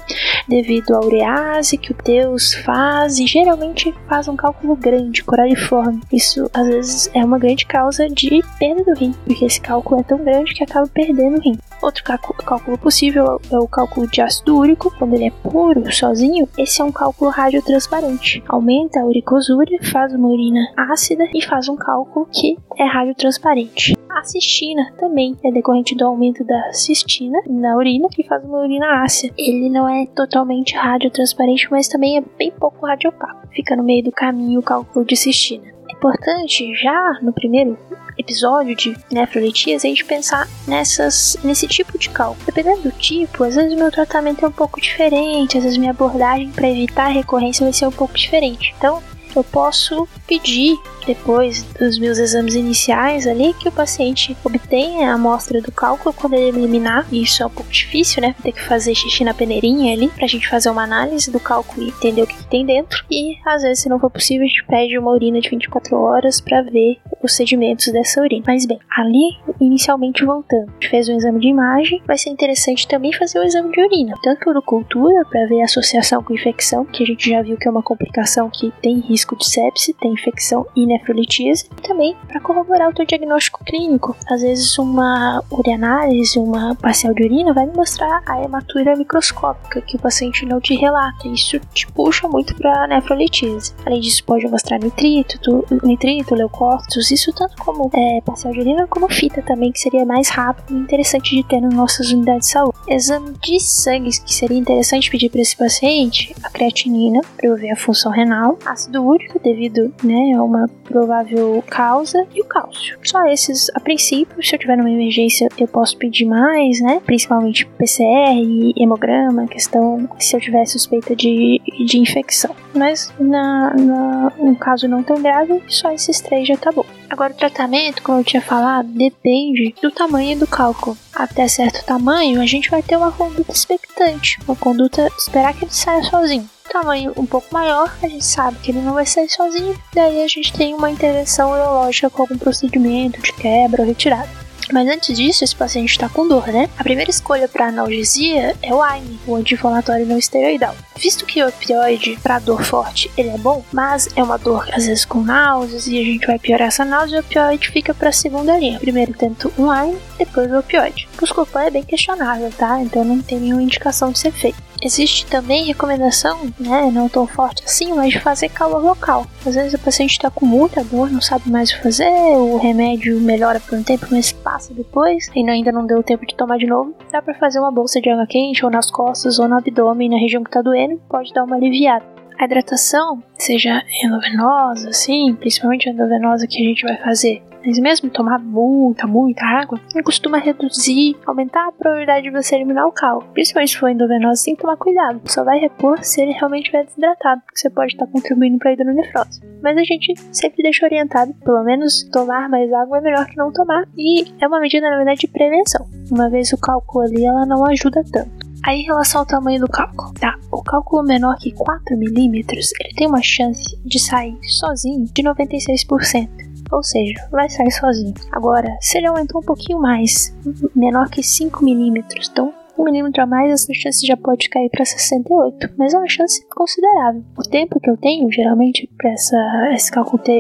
devido 0.47 0.95
à 0.95 1.01
urease 1.01 1.79
que 1.79 1.93
o 1.93 1.97
Deus 2.05 2.53
faz, 2.55 3.19
e 3.19 3.27
geralmente 3.27 3.95
faz 4.09 4.29
um 4.29 4.37
cálculo 4.37 4.77
grande, 4.77 5.25
coraliforme. 5.25 6.01
Isso 6.13 6.51
às 6.53 6.67
vezes 6.67 7.11
é 7.15 7.25
uma 7.25 7.39
grande 7.39 7.65
causa 7.65 8.09
de 8.09 8.43
perda 8.59 8.85
do 8.85 8.95
rim, 8.95 9.15
porque 9.25 9.45
esse 9.45 9.61
cálculo 9.67 10.01
é 10.01 10.05
tão 10.05 10.19
grande 10.19 10.55
que 10.55 10.63
acaba 10.63 10.87
perdendo 10.87 11.39
o 11.39 11.41
rim. 11.41 11.59
Outro 11.83 12.05
cálculo 12.05 12.79
possível 12.79 13.41
é 13.51 13.59
o 13.59 13.69
cálculo 13.69 14.07
de 14.07 14.23
ácido 14.23 14.57
úrico, 14.57 14.91
quando 14.97 15.15
ele 15.15 15.27
é 15.27 15.31
puro, 15.31 15.93
sozinho, 15.93 16.49
esse 16.57 16.81
é 16.81 16.85
um 16.85 16.93
cálculo 16.93 17.31
radiotransparente. 17.31 18.43
Aumenta 18.49 19.01
a 19.01 19.05
uricosúria, 19.05 19.79
faz 19.83 20.15
uma 20.15 20.29
urina 20.29 20.73
ácida 20.77 21.25
e 21.35 21.43
faz 21.43 21.69
um 21.69 21.77
cálculo 21.77 22.27
que 22.33 22.57
é 22.79 22.85
radiotransparente. 22.85 23.97
A 24.09 24.25
cistina 24.25 24.93
também 24.99 25.37
é 25.45 25.51
decorrente 25.51 25.95
do 25.95 26.07
aumento 26.07 26.43
da 26.43 26.73
cistina 26.73 27.39
na 27.47 27.77
urina, 27.77 28.09
que 28.09 28.27
faz 28.27 28.43
uma 28.43 28.61
urina 28.61 29.05
ácida. 29.05 29.35
Ele 29.37 29.69
não 29.69 29.87
é 29.87 30.07
totalmente 30.07 30.75
radiotransparente, 30.75 31.69
mas 31.71 31.89
também 31.89 32.17
é 32.17 32.23
bem 32.39 32.51
pouco 32.51 32.87
radiopaco. 32.87 33.47
Fica 33.51 33.77
no 33.77 33.83
meio 33.85 34.05
do 34.05 34.13
caminho 34.13 34.61
o 34.61 34.63
cálculo 34.63 35.05
de 35.05 35.17
cistina. 35.17 35.65
É 35.89 35.93
importante 35.93 36.75
já 36.75 37.19
no 37.21 37.33
primeiro 37.33 37.77
episódio 38.19 38.75
de 38.75 38.97
nefrolitíase 39.11 39.87
a 39.87 39.91
gente 39.91 40.05
pensar 40.05 40.49
nessas, 40.67 41.37
nesse 41.43 41.67
tipo 41.67 41.99
de 41.99 42.09
cálculo. 42.11 42.45
Dependendo 42.47 42.83
do 42.83 42.93
tipo, 42.93 43.45
às 43.45 43.55
vezes 43.55 43.73
o 43.73 43.77
meu 43.77 43.91
tratamento 43.91 44.45
é 44.45 44.49
um 44.49 44.53
pouco 44.53 44.81
diferente, 44.81 45.57
às 45.57 45.65
vezes 45.65 45.79
minha 45.79 45.91
abordagem 45.91 46.51
para 46.51 46.69
evitar 46.69 47.07
a 47.07 47.09
recorrência 47.09 47.65
vai 47.65 47.73
ser 47.73 47.87
um 47.87 47.93
pouco 47.93 48.15
diferente. 48.15 48.75
Então, 48.77 49.03
eu 49.35 49.45
posso 49.45 50.09
pedir 50.27 50.79
depois 51.07 51.63
dos 51.79 51.99
meus 51.99 52.19
exames 52.19 52.55
iniciais 52.55 53.27
ali 53.27 53.55
que 53.55 53.69
o 53.69 53.73
paciente 53.73 54.37
obtenha 54.45 55.11
a 55.11 55.15
amostra 55.15 55.61
do 55.61 55.73
cálculo 55.73 56.15
quando 56.15 56.35
ele 56.35 56.59
eliminar. 56.59 57.07
Isso 57.13 57.43
é 57.43 57.47
um 57.47 57.51
pouco 57.51 57.71
difícil, 57.71 58.23
né? 58.23 58.35
Ter 58.43 58.53
que 58.53 58.63
fazer 58.63 58.95
xixi 58.95 59.25
na 59.25 59.35
peneirinha 59.35 59.93
ali 59.93 60.09
pra 60.09 60.27
gente 60.27 60.49
fazer 60.49 60.71
uma 60.71 60.83
análise 60.83 61.31
do 61.31 61.41
cálculo 61.41 61.87
e 61.87 61.89
entender 61.89 62.23
o 62.23 62.27
que, 62.27 62.37
que 62.37 62.47
tem 62.47 62.67
dentro. 62.67 63.05
E 63.11 63.37
às 63.45 63.63
vezes, 63.63 63.83
se 63.83 63.89
não 63.89 63.99
for 63.99 64.11
possível, 64.11 64.45
a 64.45 64.49
gente 64.49 64.65
pede 64.67 64.99
uma 64.99 65.11
urina 65.11 65.41
de 65.41 65.49
24 65.49 65.97
horas 65.97 66.41
para 66.41 66.63
ver 66.63 66.99
os 67.23 67.35
sedimentos 67.35 67.93
dessa 67.93 68.21
urina. 68.21 68.45
Mas 68.47 68.67
bem, 68.67 68.79
ali, 68.97 69.37
inicialmente 69.61 70.25
voltando, 70.25 70.69
a 70.69 70.73
gente 70.73 70.91
fez 70.91 71.09
um 71.09 71.17
exame 71.17 71.41
de 71.41 71.49
imagem, 71.49 72.03
vai 72.07 72.19
ser 72.19 72.31
interessante 72.31 72.87
também 72.89 73.13
fazer 73.13 73.39
o 73.39 73.45
exame 73.45 73.71
de 73.71 73.81
urina, 73.81 74.15
tanto 74.23 74.49
urocultura 74.49 75.25
para 75.31 75.47
ver 75.47 75.63
a 75.63 75.65
associação 75.65 76.23
com 76.23 76.35
infecção, 76.35 76.85
que 76.85 77.03
a 77.03 77.07
gente 77.07 77.31
já 77.31 77.43
viu 77.43 77.57
que 77.57 77.69
é 77.69 77.71
uma 77.71 77.83
complicação 77.83 78.51
que 78.51 78.73
tem 78.83 79.01
risco 79.01 79.37
de 79.37 79.47
sepse, 79.47 79.95
tem 79.95 80.13
infecção 80.13 80.67
e 80.75 80.87
nefrolitíase, 80.99 81.69
e 81.79 81.83
também 81.83 82.17
para 82.29 82.41
corroborar 82.41 82.89
o 82.89 82.95
teu 82.95 83.07
diagnóstico 83.07 83.65
clínico. 83.65 84.17
Às 84.31 84.43
vezes 84.43 84.79
uma 84.79 85.43
urianálise, 85.51 86.39
uma 86.39 86.75
parcial 86.75 87.15
de 87.15 87.25
urina 87.25 87.53
vai 87.53 87.67
mostrar 87.67 88.23
a 88.27 88.43
hematura 88.43 88.97
microscópica 88.97 89.81
que 89.81 89.97
o 89.97 89.99
paciente 89.99 90.45
não 90.47 90.61
te 90.61 90.75
relata. 90.75 91.29
Isso 91.29 91.59
te 91.73 91.87
puxa 91.89 92.29
muito 92.29 92.55
para 92.57 92.87
nefrolitíase. 92.87 93.75
Além 93.85 94.01
disso, 94.01 94.25
pode 94.25 94.47
mostrar 94.49 94.79
nitrito, 94.79 95.65
nitrito, 95.83 96.35
leucócitos, 96.35 97.11
isso 97.11 97.33
tanto 97.33 97.57
como 97.57 97.91
é, 97.95 98.21
parcial 98.21 98.53
de 98.53 98.61
urina 98.61 98.87
como 98.87 99.09
fita 99.09 99.43
também, 99.43 99.73
que 99.73 99.81
seria 99.81 100.05
mais 100.05 100.29
rápido 100.29 100.77
e 100.77 100.81
interessante 100.81 101.37
de 101.37 101.45
ter 101.45 101.61
nas 101.61 101.75
nossas 101.75 102.11
unidades 102.11 102.49
de 102.49 102.53
saúde. 102.53 102.77
Exame 102.89 103.35
de 103.43 103.61
sangue, 103.61 104.11
que 104.11 104.35
seria 104.35 104.59
interessante 104.59 105.11
pedir 105.11 105.31
para 105.31 105.41
esse 105.41 105.57
paciente, 105.57 106.35
a 106.43 106.51
creatinina, 106.51 107.21
para 107.37 107.49
eu 107.49 107.57
ver 107.57 107.71
a 107.71 107.77
função 107.77 108.13
renal, 108.13 108.59
ácido 108.65 109.05
úrico, 109.05 109.39
devido 109.39 109.93
né, 110.03 110.35
a 110.37 110.43
uma 110.43 110.69
provável 110.87 111.63
causa, 111.69 112.27
e 112.35 112.41
o 112.41 112.45
cálcio. 112.45 112.99
Só 113.03 113.25
esses, 113.27 113.71
a 113.75 113.81
princípio, 113.81 114.43
se 114.43 114.55
eu 114.55 114.59
tiver 114.59 114.77
numa 114.77 114.91
emergência, 114.91 115.49
eu 115.59 115.69
posso 115.69 115.97
pedir 115.97 116.25
mais, 116.25 116.81
né? 116.81 117.01
Principalmente 117.05 117.67
PCR, 117.67 118.73
hemograma, 118.77 119.47
questão 119.47 120.09
se 120.19 120.37
eu 120.37 120.41
tiver 120.41 120.65
suspeita 120.67 121.15
de, 121.15 121.61
de 121.85 121.99
infecção. 121.99 122.55
Mas 122.75 123.13
na, 123.19 123.75
na, 123.75 124.33
no 124.39 124.57
caso 124.57 124.89
não 124.89 125.03
tão 125.03 125.21
grave, 125.21 125.63
só 125.69 125.93
esses 125.93 126.21
três 126.21 126.47
já 126.47 126.57
tá 126.57 126.71
bom. 126.73 126.85
Agora, 127.09 127.33
o 127.33 127.37
tratamento, 127.37 128.03
como 128.03 128.19
eu 128.19 128.25
tinha 128.25 128.43
falado, 128.43 128.89
depende 128.89 129.75
do 129.81 129.91
tamanho 129.91 130.39
do 130.39 130.47
cálculo. 130.47 130.97
Até 131.15 131.49
certo 131.49 131.85
tamanho, 131.85 132.41
a 132.41 132.47
gente 132.47 132.71
vai 132.71 132.83
ter 132.83 132.97
uma 132.97 133.13
conduta 133.13 133.53
expectante, 133.53 134.39
uma 134.47 134.57
conduta 134.57 135.09
esperar 135.19 135.55
que 135.55 135.65
ele 135.65 135.73
saia 135.73 136.03
sozinho 136.03 136.49
tamanho 136.67 137.13
um 137.17 137.27
pouco 137.27 137.49
maior, 137.53 137.95
a 138.03 138.09
gente 138.09 138.25
sabe 138.25 138.59
que 138.59 138.71
ele 138.71 138.81
não 138.81 138.95
vai 138.95 139.07
sair 139.07 139.29
sozinho, 139.29 139.79
daí 139.95 140.23
a 140.23 140.29
gente 140.29 140.53
tem 140.53 140.75
uma 140.75 140.91
intervenção 140.91 141.51
urológica 141.51 142.11
com 142.11 142.23
algum 142.23 142.39
procedimento 142.39 143.21
de 143.21 143.33
quebra 143.33 143.83
ou 143.83 143.89
retirada. 143.89 144.47
Mas 144.73 144.89
antes 144.89 145.17
disso, 145.17 145.45
esse 145.45 145.55
paciente 145.55 145.91
está 145.91 146.09
com 146.09 146.27
dor, 146.27 146.49
né? 146.49 146.69
A 146.77 146.83
primeira 146.83 147.11
escolha 147.11 147.49
para 147.49 147.69
analgesia 147.69 148.57
é 148.63 148.75
o 148.75 148.83
AINE, 148.83 149.19
o 149.27 149.37
anti-inflamatório 149.37 150.07
não 150.07 150.19
esteroidal. 150.19 150.75
Visto 150.97 151.25
que 151.27 151.43
o 151.43 151.49
opioide 151.49 152.19
para 152.23 152.39
dor 152.39 152.65
forte 152.65 153.11
ele 153.17 153.29
é 153.29 153.39
bom, 153.39 153.63
mas 153.73 154.09
é 154.17 154.23
uma 154.23 154.39
dor 154.39 154.69
às 154.73 154.87
vezes 154.87 155.05
com 155.05 155.21
náuseas 155.21 155.87
e 155.87 156.01
a 156.01 156.05
gente 156.05 156.27
vai 156.27 156.39
piorar 156.39 156.69
essa 156.69 156.85
náusea, 156.85 157.19
o 157.19 157.21
opioide 157.21 157.69
fica 157.71 157.95
para 157.95 158.09
a 158.09 158.13
segunda 158.13 158.59
linha. 158.59 158.79
Primeiro 158.79 159.13
tento 159.13 159.53
um 159.59 159.71
AINE, 159.71 159.99
depois 160.19 160.51
o 160.51 160.59
opioide. 160.59 161.09
O 161.15 161.21
Buscopan 161.21 161.63
é 161.63 161.71
bem 161.71 161.85
questionável, 161.85 162.51
tá? 162.57 162.81
Então 162.81 163.05
não 163.05 163.21
tem 163.23 163.39
nenhuma 163.39 163.63
indicação 163.63 164.11
de 164.11 164.19
ser 164.19 164.33
feito. 164.33 164.66
Existe 164.83 165.27
também 165.27 165.65
recomendação, 165.65 166.53
né, 166.59 166.91
não 166.93 167.09
tão 167.09 167.27
forte 167.27 167.65
assim, 167.65 167.93
mas 167.95 168.13
de 168.13 168.21
fazer 168.21 168.49
calor 168.49 168.83
local. 168.83 169.27
Às 169.45 169.55
vezes 169.55 169.75
o 169.75 169.79
paciente 169.79 170.13
está 170.13 170.31
com 170.31 170.45
muita 170.45 170.85
dor, 170.85 171.11
não 171.11 171.21
sabe 171.21 171.51
mais 171.51 171.73
o 171.73 171.83
fazer, 171.83 172.09
o 172.09 172.59
remédio 172.59 173.21
melhora 173.21 173.61
por 173.61 173.79
um 173.79 173.83
tempo, 173.83 174.07
mas 174.11 174.33
passa 174.33 174.75
depois 174.75 175.29
e 175.35 175.49
ainda 175.49 175.73
não 175.73 175.87
deu 175.87 176.03
tempo 176.03 176.27
de 176.27 176.35
tomar 176.35 176.59
de 176.59 176.67
novo. 176.67 176.95
Dá 177.11 177.23
para 177.23 177.35
fazer 177.35 177.59
uma 177.59 177.73
bolsa 177.73 178.01
de 178.01 178.11
água 178.11 178.27
quente 178.27 178.65
ou 178.65 178.71
nas 178.71 178.91
costas 178.91 179.39
ou 179.39 179.49
no 179.49 179.57
abdômen, 179.57 180.11
na 180.11 180.19
região 180.19 180.43
que 180.43 180.51
está 180.51 180.63
doendo, 180.63 181.01
pode 181.09 181.33
dar 181.33 181.45
uma 181.45 181.57
aliviada. 181.57 182.05
A 182.39 182.45
hidratação, 182.45 183.23
seja 183.39 183.83
endovenosa, 184.05 184.91
assim, 184.91 185.35
principalmente 185.35 185.89
a 185.89 185.93
endovenosa 185.93 186.47
que 186.47 186.61
a 186.61 186.65
gente 186.65 186.83
vai 186.83 186.97
fazer 186.99 187.43
mas 187.67 187.79
mesmo 187.79 188.09
tomar 188.09 188.39
muita, 188.39 189.09
muita 189.09 189.45
água, 189.45 189.81
costuma 190.05 190.39
reduzir, 190.39 191.17
aumentar 191.27 191.67
a 191.67 191.73
probabilidade 191.73 192.23
de 192.23 192.31
você 192.31 192.55
eliminar 192.55 192.87
o 192.87 192.93
cal. 192.93 193.23
Principalmente 193.35 193.73
se 193.73 193.79
for 193.79 193.89
endovenoso, 193.89 194.45
tem 194.45 194.55
que 194.55 194.63
tomar 194.63 194.77
cuidado. 194.77 195.21
Só 195.25 195.43
vai 195.43 195.59
repor 195.59 195.99
se 196.05 196.23
ele 196.23 196.33
realmente 196.33 196.67
estiver 196.67 196.85
desidratado, 196.85 197.43
porque 197.43 197.59
você 197.59 197.69
pode 197.69 197.93
estar 197.93 198.07
contribuindo 198.07 198.59
para 198.59 198.71
a 198.71 198.75
hidronefrose. 198.75 199.43
Mas 199.61 199.77
a 199.77 199.83
gente 199.83 200.15
sempre 200.31 200.63
deixa 200.63 200.87
orientado, 200.87 201.35
pelo 201.43 201.65
menos 201.65 202.05
tomar 202.13 202.49
mais 202.49 202.73
água 202.73 202.99
é 202.99 203.01
melhor 203.01 203.27
que 203.27 203.37
não 203.37 203.53
tomar. 203.53 203.85
E 203.97 204.25
é 204.41 204.47
uma 204.47 204.61
medida, 204.61 204.89
na 204.89 204.97
verdade, 204.97 205.21
de 205.21 205.29
prevenção. 205.29 205.89
Uma 206.11 206.31
vez 206.31 206.53
o 206.53 206.59
cálculo 206.59 207.05
ali, 207.05 207.25
ela 207.25 207.45
não 207.45 207.67
ajuda 207.67 208.05
tanto. 208.13 208.47
Aí, 208.65 208.81
em 208.81 208.85
relação 208.85 209.21
ao 209.21 209.27
tamanho 209.27 209.61
do 209.61 209.69
cálculo, 209.69 210.13
tá? 210.15 210.35
O 210.53 210.63
cálculo 210.63 211.03
menor 211.03 211.37
que 211.39 211.53
4 211.53 211.97
milímetros, 211.97 212.73
ele 212.81 212.95
tem 212.95 213.07
uma 213.09 213.23
chance 213.23 213.77
de 213.85 213.99
sair 213.99 214.37
sozinho 214.43 215.05
de 215.13 215.23
96% 215.23 216.46
ou 216.71 216.83
seja, 216.83 217.15
vai 217.31 217.49
sair 217.49 217.71
sozinho. 217.71 218.15
Agora, 218.33 218.77
se 218.81 218.99
ele 218.99 219.07
aumentou 219.07 219.41
um 219.41 219.45
pouquinho 219.45 219.81
mais, 219.81 220.35
menor 220.75 221.09
que 221.09 221.23
5 221.23 221.65
milímetros, 221.65 222.29
então 222.31 222.53
Um 222.79 222.85
milímetro 222.85 223.23
a 223.23 223.27
mais, 223.27 223.51
essa 223.51 223.73
chance 223.73 224.07
já 224.07 224.17
pode 224.19 224.51
cair 224.51 224.69
para 224.69 224.85
68, 224.85 225.71
mas 225.79 225.95
é 225.95 225.99
uma 225.99 226.09
chance 226.09 226.47
considerável. 226.49 227.25
O 227.39 227.43
tempo 227.43 227.81
que 227.81 227.89
eu 227.89 227.97
tenho, 227.97 228.31
geralmente, 228.31 228.87
para 228.99 229.13
essa, 229.13 229.37
esse 229.73 229.91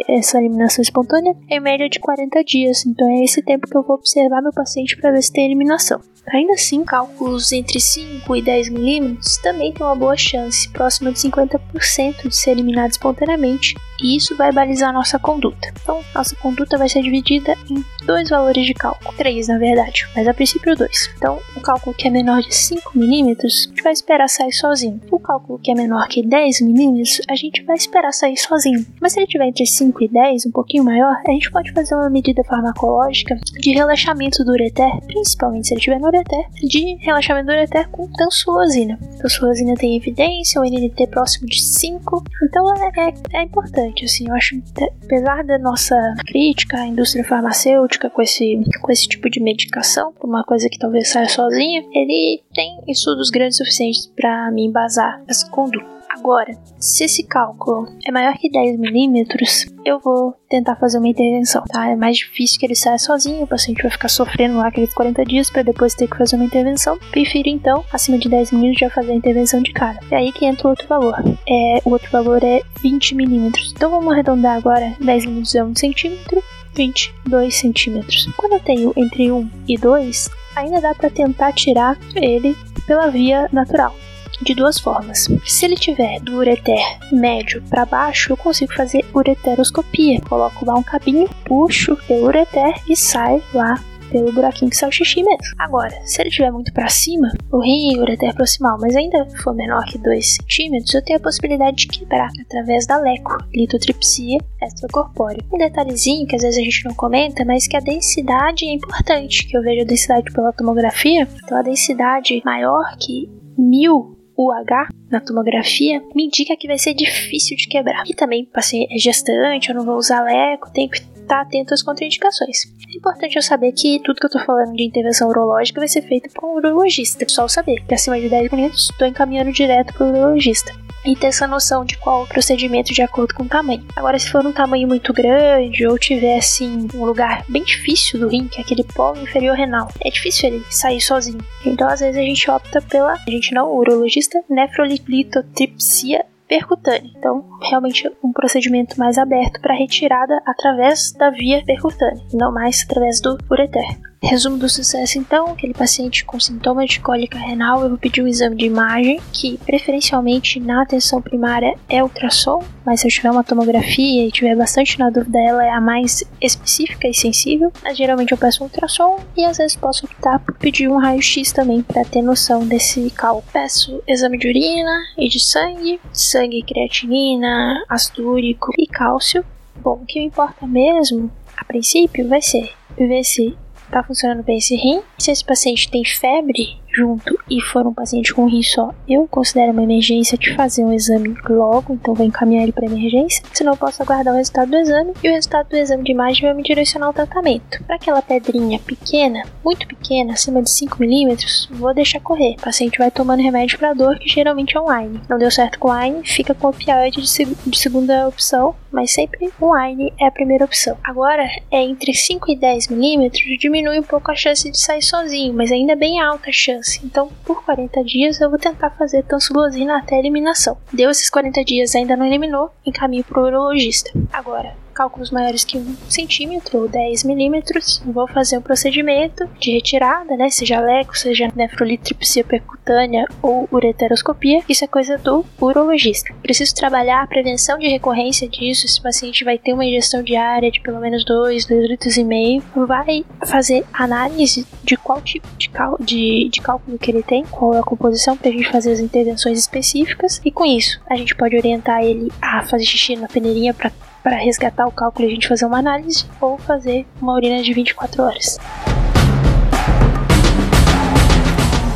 essa 0.06 0.38
eliminação 0.38 0.82
espontânea, 0.82 1.34
é 1.50 1.56
em 1.56 1.60
média 1.60 1.88
de 1.88 1.98
40 1.98 2.44
dias, 2.44 2.84
então 2.84 3.08
é 3.08 3.24
esse 3.24 3.42
tempo 3.42 3.66
que 3.66 3.76
eu 3.76 3.82
vou 3.82 3.96
observar 3.96 4.42
meu 4.42 4.52
paciente 4.52 4.98
para 4.98 5.12
ver 5.12 5.22
se 5.22 5.32
tem 5.32 5.46
eliminação. 5.46 5.98
Ainda 6.32 6.54
assim, 6.54 6.84
cálculos 6.84 7.52
entre 7.52 7.80
5 7.80 8.36
e 8.36 8.42
10 8.42 8.70
milímetros 8.70 9.36
também 9.38 9.72
tem 9.72 9.86
uma 9.86 9.94
boa 9.94 10.16
chance, 10.16 10.68
próxima 10.70 11.12
de 11.12 11.18
50% 11.20 12.28
de 12.28 12.36
ser 12.36 12.50
eliminado 12.50 12.90
espontaneamente, 12.90 13.74
e 14.02 14.16
isso 14.16 14.36
vai 14.36 14.52
balizar 14.52 14.92
nossa 14.92 15.18
conduta. 15.18 15.72
Então, 15.80 16.02
nossa 16.14 16.34
conduta 16.36 16.76
vai 16.76 16.88
ser 16.88 17.02
dividida 17.02 17.54
em 17.70 17.84
dois 18.04 18.28
valores 18.28 18.66
de 18.66 18.74
cálculo, 18.74 19.14
três 19.16 19.48
na 19.48 19.58
verdade, 19.58 20.06
mas 20.14 20.28
a 20.28 20.34
princípio 20.34 20.76
dois. 20.76 21.10
Então, 21.16 21.38
o 21.56 21.60
cálculo 21.60 21.94
que 21.94 22.08
é 22.08 22.10
menor 22.10 22.42
de 22.42 22.54
5 22.54 22.96
milímetros, 22.96 23.66
a 23.66 23.68
gente 23.70 23.82
vai 23.82 23.92
esperar 23.92 24.28
sair 24.28 24.52
sozinho. 24.52 25.00
O 25.10 25.18
cálculo 25.18 25.58
que 25.58 25.70
é 25.70 25.74
menor 25.74 26.06
que 26.08 26.26
10 26.26 26.60
milímetros, 26.62 27.20
a 27.28 27.34
gente 27.34 27.62
vai 27.64 27.76
esperar 27.76 28.12
sair 28.12 28.36
sozinho. 28.36 28.84
Mas 29.00 29.12
se 29.12 29.20
ele 29.20 29.26
tiver 29.26 29.46
entre 29.46 29.66
5 29.66 30.04
e 30.04 30.08
10, 30.08 30.46
um 30.46 30.50
pouquinho 30.50 30.84
maior, 30.84 31.16
a 31.26 31.30
gente 31.30 31.50
pode 31.50 31.72
fazer 31.72 31.94
uma 31.94 32.10
medida 32.10 32.42
farmacológica 32.44 33.36
de 33.58 33.72
relaxamento 33.72 34.44
do 34.44 34.52
ureter, 34.52 34.90
principalmente 35.06 35.68
se 35.68 35.74
ele 35.74 35.80
tiver 35.80 35.98
no 35.98 36.08
ureter, 36.16 36.46
de 36.62 36.96
relaxamento 36.96 37.46
do 37.46 37.52
ureter 37.52 37.88
com 37.90 38.08
tansulosina. 38.12 38.98
Tansulosina 39.20 39.74
tem 39.74 39.96
evidência, 39.96 40.60
o 40.60 40.64
NNT 40.64 41.06
próximo 41.08 41.46
de 41.46 41.62
5, 41.62 42.24
então 42.44 42.64
é, 42.74 43.08
é, 43.08 43.38
é 43.40 43.42
importante, 43.42 44.04
assim, 44.04 44.28
eu 44.28 44.34
acho, 44.34 44.60
apesar 45.04 45.44
da 45.44 45.58
nossa 45.58 45.96
crítica 46.26 46.78
à 46.78 46.86
indústria 46.86 47.24
farmacêutica 47.24 48.10
com 48.10 48.22
esse, 48.22 48.60
com 48.80 48.92
esse 48.92 49.08
tipo 49.08 49.28
de 49.30 49.40
medicação, 49.40 50.12
uma 50.22 50.44
coisa 50.44 50.68
que 50.68 50.78
talvez 50.78 51.08
saia 51.08 51.28
sozinha, 51.28 51.82
ele 51.92 52.42
tem 52.54 52.80
estudos 52.88 53.30
grandes 53.30 53.58
suficientes 53.58 54.06
para 54.06 54.50
me 54.50 54.66
embasar 54.66 55.22
essa 55.28 55.48
conduta. 55.50 55.95
Agora, 56.18 56.56
se 56.80 57.04
esse 57.04 57.22
cálculo 57.24 57.86
é 58.06 58.10
maior 58.10 58.34
que 58.38 58.50
10 58.50 58.78
milímetros, 58.78 59.66
eu 59.84 60.00
vou 60.00 60.34
tentar 60.48 60.74
fazer 60.76 60.96
uma 60.96 61.08
intervenção, 61.08 61.62
tá? 61.68 61.90
É 61.90 61.94
mais 61.94 62.16
difícil 62.16 62.58
que 62.58 62.64
ele 62.64 62.74
saia 62.74 62.96
sozinho, 62.96 63.42
o 63.42 63.46
paciente 63.46 63.82
vai 63.82 63.90
ficar 63.90 64.08
sofrendo 64.08 64.56
lá 64.56 64.68
aqueles 64.68 64.94
40 64.94 65.24
dias 65.26 65.50
para 65.50 65.62
depois 65.62 65.94
ter 65.94 66.08
que 66.08 66.16
fazer 66.16 66.36
uma 66.36 66.46
intervenção. 66.46 66.98
Prefiro 67.10 67.50
então, 67.50 67.84
acima 67.92 68.16
de 68.16 68.30
10 68.30 68.52
milímetros, 68.52 68.80
já 68.80 68.94
fazer 68.94 69.12
a 69.12 69.14
intervenção 69.16 69.62
de 69.62 69.72
cara. 69.74 70.00
É 70.10 70.16
aí 70.16 70.32
que 70.32 70.46
entra 70.46 70.66
o 70.66 70.70
outro 70.70 70.88
valor. 70.88 71.16
É, 71.46 71.82
o 71.84 71.90
outro 71.90 72.10
valor 72.10 72.42
é 72.42 72.62
20 72.80 73.14
milímetros. 73.14 73.72
Então 73.76 73.90
vamos 73.90 74.10
arredondar 74.10 74.56
agora: 74.56 74.94
10 74.98 75.26
milímetros 75.26 75.54
é 75.54 75.62
1 75.62 75.76
centímetro. 75.76 76.42
22 76.74 77.54
centímetros. 77.54 78.26
Quando 78.36 78.52
eu 78.54 78.60
tenho 78.60 78.92
entre 78.96 79.32
1 79.32 79.50
e 79.66 79.78
2, 79.78 80.28
ainda 80.54 80.78
dá 80.78 80.94
para 80.94 81.08
tentar 81.08 81.52
tirar 81.52 81.98
ele 82.14 82.54
pela 82.86 83.08
via 83.08 83.48
natural 83.50 83.94
de 84.42 84.54
duas 84.54 84.78
formas. 84.78 85.28
Se 85.44 85.64
ele 85.64 85.76
tiver 85.76 86.20
do 86.20 86.36
ureter 86.36 86.84
médio 87.12 87.62
para 87.68 87.84
baixo, 87.84 88.32
eu 88.32 88.36
consigo 88.36 88.74
fazer 88.74 89.04
ureteroscopia. 89.14 90.20
Coloco 90.20 90.64
lá 90.64 90.74
um 90.74 90.82
cabinho, 90.82 91.28
puxo 91.44 91.96
pelo 92.08 92.26
ureter 92.26 92.74
e 92.88 92.96
sai 92.96 93.42
lá 93.54 93.80
pelo 94.10 94.32
buraquinho 94.32 94.70
que 94.70 94.76
sai 94.76 94.88
o 94.88 94.92
xixi 94.92 95.22
mesmo. 95.22 95.54
Agora, 95.58 95.94
se 96.04 96.20
ele 96.20 96.28
estiver 96.28 96.50
muito 96.50 96.72
para 96.72 96.88
cima, 96.88 97.28
o 97.50 97.60
rim 97.60 97.98
o 97.98 98.02
ureter 98.02 98.34
proximal, 98.34 98.78
mas 98.80 98.94
ainda 98.96 99.26
for 99.42 99.54
menor 99.54 99.84
que 99.84 99.98
2 99.98 100.36
centímetros, 100.36 100.94
eu 100.94 101.04
tenho 101.04 101.18
a 101.18 101.22
possibilidade 101.22 101.76
de 101.76 101.88
quebrar 101.88 102.30
através 102.40 102.86
da 102.86 102.98
leco, 102.98 103.36
litotripsia 103.52 104.38
extracorpórea. 104.62 105.42
Um 105.52 105.58
detalhezinho 105.58 106.26
que 106.26 106.36
às 106.36 106.42
vezes 106.42 106.58
a 106.58 106.62
gente 106.62 106.84
não 106.84 106.94
comenta, 106.94 107.44
mas 107.44 107.66
que 107.66 107.76
a 107.76 107.80
densidade 107.80 108.64
é 108.64 108.72
importante, 108.72 109.46
que 109.46 109.56
eu 109.56 109.62
vejo 109.62 109.82
a 109.82 109.86
densidade 109.86 110.32
pela 110.32 110.52
tomografia, 110.52 111.28
então 111.44 111.58
a 111.58 111.62
densidade 111.62 112.40
maior 112.44 112.96
que 112.98 113.28
mil 113.58 114.15
UH 114.36 114.88
na 115.10 115.20
tomografia 115.20 116.02
me 116.14 116.26
indica 116.26 116.56
que 116.56 116.68
vai 116.68 116.78
ser 116.78 116.94
difícil 116.94 117.56
de 117.56 117.68
quebrar. 117.68 118.04
E 118.06 118.14
também, 118.14 118.48
assim, 118.54 118.86
é 118.90 118.98
gestante, 118.98 119.68
eu 119.68 119.74
não 119.74 119.84
vou 119.84 119.96
usar 119.96 120.22
leco, 120.22 120.70
tenho 120.72 120.90
que 120.90 120.98
estar 120.98 121.40
atento 121.40 121.74
às 121.74 121.82
contraindicações. 121.82 122.64
É 122.92 122.96
importante 122.96 123.36
eu 123.36 123.42
saber 123.42 123.72
que 123.72 124.00
tudo 124.04 124.20
que 124.20 124.26
eu 124.26 124.30
tô 124.30 124.38
falando 124.40 124.74
de 124.74 124.84
intervenção 124.84 125.28
urológica 125.28 125.80
vai 125.80 125.88
ser 125.88 126.02
feito 126.02 126.30
por 126.30 126.44
um 126.48 126.54
urologista. 126.56 127.24
Só 127.28 127.42
eu 127.42 127.48
saber 127.48 127.84
que 127.86 127.94
acima 127.94 128.20
de 128.20 128.28
10 128.28 128.50
minutos 128.52 128.90
estou 128.90 129.06
encaminhando 129.06 129.52
direto 129.52 129.92
para 129.94 130.06
o 130.06 130.10
urologista 130.10 130.85
e 131.06 131.14
ter 131.14 131.28
essa 131.28 131.46
noção 131.46 131.84
de 131.84 131.96
qual 131.98 132.24
o 132.24 132.26
procedimento 132.26 132.92
de 132.92 133.02
acordo 133.02 133.34
com 133.34 133.44
o 133.44 133.48
tamanho. 133.48 133.84
Agora, 133.94 134.18
se 134.18 134.28
for 134.28 134.44
um 134.44 134.52
tamanho 134.52 134.88
muito 134.88 135.12
grande 135.12 135.86
ou 135.86 135.98
tiver 135.98 136.38
assim 136.38 136.88
um 136.94 137.04
lugar 137.04 137.44
bem 137.48 137.62
difícil 137.62 138.18
do 138.18 138.28
rim, 138.28 138.48
que 138.48 138.58
é 138.58 138.62
aquele 138.62 138.84
polo 138.84 139.20
inferior 139.20 139.56
renal, 139.56 139.88
é 140.04 140.10
difícil 140.10 140.48
ele 140.48 140.64
sair 140.70 141.00
sozinho. 141.00 141.38
Então, 141.64 141.88
às 141.88 142.00
vezes 142.00 142.16
a 142.16 142.22
gente 142.22 142.50
opta 142.50 142.82
pela, 142.82 143.12
a 143.12 143.30
gente 143.30 143.54
não, 143.54 143.68
o 143.68 143.78
urologista, 143.78 144.42
nefrolitotripsia 144.48 146.24
percutânea. 146.48 147.10
Então, 147.16 147.44
realmente 147.60 148.10
um 148.22 148.32
procedimento 148.32 148.98
mais 148.98 149.18
aberto 149.18 149.60
para 149.60 149.74
retirada 149.74 150.40
através 150.46 151.12
da 151.12 151.30
via 151.30 151.64
percutânea, 151.64 152.22
não 152.32 152.52
mais 152.52 152.82
através 152.82 153.20
do 153.20 153.36
ureter. 153.50 153.86
Resumo 154.22 154.56
do 154.56 154.68
sucesso 154.68 155.18
então, 155.18 155.48
aquele 155.48 155.74
paciente 155.74 156.24
com 156.24 156.40
sintomas 156.40 156.90
de 156.90 157.00
cólica 157.00 157.38
renal, 157.38 157.82
eu 157.82 157.90
vou 157.90 157.98
pedir 157.98 158.22
um 158.22 158.26
exame 158.26 158.56
de 158.56 158.66
imagem, 158.66 159.20
que 159.32 159.58
preferencialmente 159.58 160.58
na 160.58 160.82
atenção 160.82 161.20
primária 161.20 161.76
é 161.88 162.02
ultrassom, 162.02 162.62
mas 162.84 163.00
se 163.00 163.06
eu 163.06 163.10
tiver 163.10 163.30
uma 163.30 163.44
tomografia 163.44 164.26
e 164.26 164.32
tiver 164.32 164.56
bastante 164.56 164.98
na 164.98 165.10
dúvida, 165.10 165.38
ela 165.38 165.64
é 165.64 165.70
a 165.70 165.80
mais 165.80 166.24
específica 166.40 167.06
e 167.06 167.14
sensível, 167.14 167.70
mas 167.82 167.96
geralmente 167.96 168.32
eu 168.32 168.38
peço 168.38 168.62
um 168.62 168.66
ultrassom 168.66 169.18
e 169.36 169.44
às 169.44 169.58
vezes 169.58 169.76
posso 169.76 170.06
optar 170.06 170.38
por 170.38 170.54
pedir 170.54 170.88
um 170.88 170.98
raio-x 170.98 171.52
também 171.52 171.82
para 171.82 172.04
ter 172.04 172.22
noção 172.22 172.66
desse 172.66 173.10
cálculo. 173.10 173.44
Peço 173.52 174.02
exame 174.06 174.38
de 174.38 174.48
urina 174.48 174.98
e 175.18 175.28
de 175.28 175.38
sangue, 175.38 176.00
sangue, 176.12 176.62
creatinina, 176.62 177.84
ácido 177.88 178.30
úrico 178.30 178.72
e 178.78 178.86
cálcio. 178.86 179.44
Bom, 179.76 180.00
o 180.02 180.06
que 180.06 180.18
me 180.18 180.26
importa 180.26 180.66
mesmo, 180.66 181.30
a 181.56 181.64
princípio, 181.64 182.26
vai 182.28 182.40
ser 182.40 182.72
ver 182.96 183.22
se 183.24 183.56
tá 183.90 184.02
funcionando 184.02 184.42
bem 184.42 184.58
esse 184.58 184.74
rim. 184.76 185.02
Se 185.18 185.30
esse 185.30 185.44
paciente 185.44 185.90
tem 185.90 186.04
febre 186.04 186.78
junto 186.96 187.38
e 187.50 187.60
for 187.60 187.86
um 187.86 187.92
paciente 187.92 188.32
com 188.32 188.46
rim 188.46 188.62
só, 188.62 188.94
eu 189.08 189.26
considero 189.28 189.72
uma 189.72 189.82
emergência 189.82 190.38
de 190.38 190.54
fazer 190.54 190.84
um 190.84 190.92
exame 190.92 191.34
logo, 191.48 191.94
então 191.94 192.14
vou 192.14 192.26
encaminhar 192.26 192.62
ele 192.62 192.72
para 192.72 192.86
emergência. 192.86 193.42
Senão 193.52 193.72
eu 193.72 193.76
posso 193.76 194.02
aguardar 194.02 194.32
o 194.32 194.36
resultado 194.36 194.70
do 194.70 194.76
exame 194.76 195.12
e 195.22 195.28
o 195.28 195.32
resultado 195.32 195.68
do 195.68 195.76
exame 195.76 196.04
de 196.04 196.12
imagem 196.12 196.42
vai 196.42 196.54
me 196.54 196.62
direcionar 196.62 197.10
o 197.10 197.12
tratamento. 197.12 197.82
Para 197.84 197.96
aquela 197.96 198.22
pedrinha 198.22 198.78
pequena, 198.78 199.42
muito 199.64 199.86
pequena, 199.86 200.34
acima 200.34 200.62
de 200.62 200.70
5 200.70 201.00
milímetros, 201.00 201.68
vou 201.72 201.92
deixar 201.92 202.20
correr. 202.20 202.54
O 202.58 202.62
paciente 202.62 202.98
vai 202.98 203.10
tomando 203.10 203.42
remédio 203.42 203.78
para 203.78 203.92
dor, 203.92 204.18
que 204.18 204.28
geralmente 204.28 204.76
é 204.76 204.80
online. 204.80 205.20
Não 205.28 205.38
deu 205.38 205.50
certo 205.50 205.78
com 205.78 205.96
online, 205.96 206.22
fica 206.24 206.54
com 206.54 206.68
opioide 206.68 207.20
de, 207.20 207.28
seg 207.28 207.56
de 207.66 207.78
segunda 207.78 208.28
opção, 208.28 208.74
mas 208.92 209.12
sempre 209.12 209.50
online 209.60 210.12
é 210.18 210.26
a 210.26 210.30
primeira 210.30 210.64
opção. 210.64 210.96
Agora, 211.02 211.44
é 211.70 211.82
entre 211.82 212.14
5 212.14 212.50
e 212.50 212.56
10 212.56 212.88
milímetros, 212.88 213.42
diminui 213.58 213.98
um 213.98 214.02
pouco 214.02 214.30
a 214.30 214.36
chance 214.36 214.70
de 214.70 214.78
sair 214.78 215.02
sozinho, 215.02 215.54
mas 215.54 215.72
ainda 215.72 215.92
é 215.92 215.96
bem 215.96 216.20
alta 216.20 216.50
a 216.50 216.52
chance. 216.52 216.85
Então, 217.02 217.30
por 217.44 217.64
40 217.64 218.02
dias, 218.04 218.40
eu 218.40 218.50
vou 218.50 218.58
tentar 218.58 218.90
fazer 218.90 219.22
tansulosina 219.24 219.98
até 219.98 220.18
eliminação. 220.18 220.76
Deu 220.92 221.10
esses 221.10 221.30
40 221.30 221.64
dias 221.64 221.94
ainda 221.94 222.16
não 222.16 222.26
eliminou, 222.26 222.70
encaminho 222.84 223.24
para 223.24 223.40
o 223.40 223.46
urologista. 223.46 224.10
Agora, 224.32 224.74
cálculos 224.96 225.30
maiores 225.30 225.62
que 225.62 225.76
1 225.76 225.96
centímetro 226.08 226.78
ou 226.78 226.88
10 226.88 227.24
milímetros, 227.24 228.02
vou 228.06 228.26
fazer 228.26 228.56
um 228.56 228.62
procedimento 228.62 229.46
de 229.60 229.72
retirada, 229.72 230.34
né? 230.36 230.48
Seja 230.48 230.80
leco, 230.80 231.16
seja 231.16 231.52
nefrolitripsia 231.54 232.42
percutânea 232.42 233.26
ou 233.42 233.68
ureteroscopia. 233.70 234.62
Isso 234.66 234.84
é 234.84 234.88
coisa 234.88 235.18
do 235.18 235.44
urologista. 235.60 236.34
Preciso 236.42 236.74
trabalhar 236.74 237.22
a 237.22 237.26
prevenção 237.26 237.78
de 237.78 237.88
recorrência 237.88 238.48
disso. 238.48 238.86
Esse 238.86 239.00
paciente 239.00 239.44
vai 239.44 239.58
ter 239.58 239.74
uma 239.74 239.84
ingestão 239.84 240.22
diária 240.22 240.70
de 240.70 240.80
pelo 240.80 240.98
menos 240.98 241.24
2, 241.26 241.66
2 241.66 241.90
litros 241.90 242.16
e 242.16 242.24
meio. 242.24 242.62
Vai 242.74 243.24
fazer 243.44 243.84
análise 243.92 244.66
de 244.82 244.96
qual 244.96 245.20
tipo 245.20 245.46
de, 245.58 245.70
de, 246.00 246.48
de 246.48 246.60
cálculo 246.62 246.98
que 246.98 247.10
ele 247.10 247.22
tem, 247.22 247.44
qual 247.44 247.74
é 247.74 247.80
a 247.80 247.82
composição, 247.82 248.36
para 248.36 248.48
a 248.48 248.52
gente 248.52 248.70
fazer 248.70 248.92
as 248.92 249.00
intervenções 249.00 249.58
específicas. 249.58 250.40
E 250.42 250.50
com 250.50 250.64
isso, 250.64 250.98
a 251.10 251.16
gente 251.16 251.34
pode 251.34 251.54
orientar 251.54 252.02
ele 252.02 252.32
a 252.40 252.62
fazer 252.62 252.84
xixi 252.84 253.16
na 253.16 253.28
peneirinha 253.28 253.74
para 253.74 253.90
para 254.26 254.38
resgatar 254.38 254.88
o 254.88 254.90
cálculo 254.90 255.28
e 255.28 255.30
a 255.30 255.34
gente 255.36 255.46
fazer 255.46 255.66
uma 255.66 255.78
análise 255.78 256.26
ou 256.40 256.58
fazer 256.58 257.06
uma 257.22 257.32
urina 257.34 257.62
de 257.62 257.72
24 257.72 258.24
horas. 258.24 258.58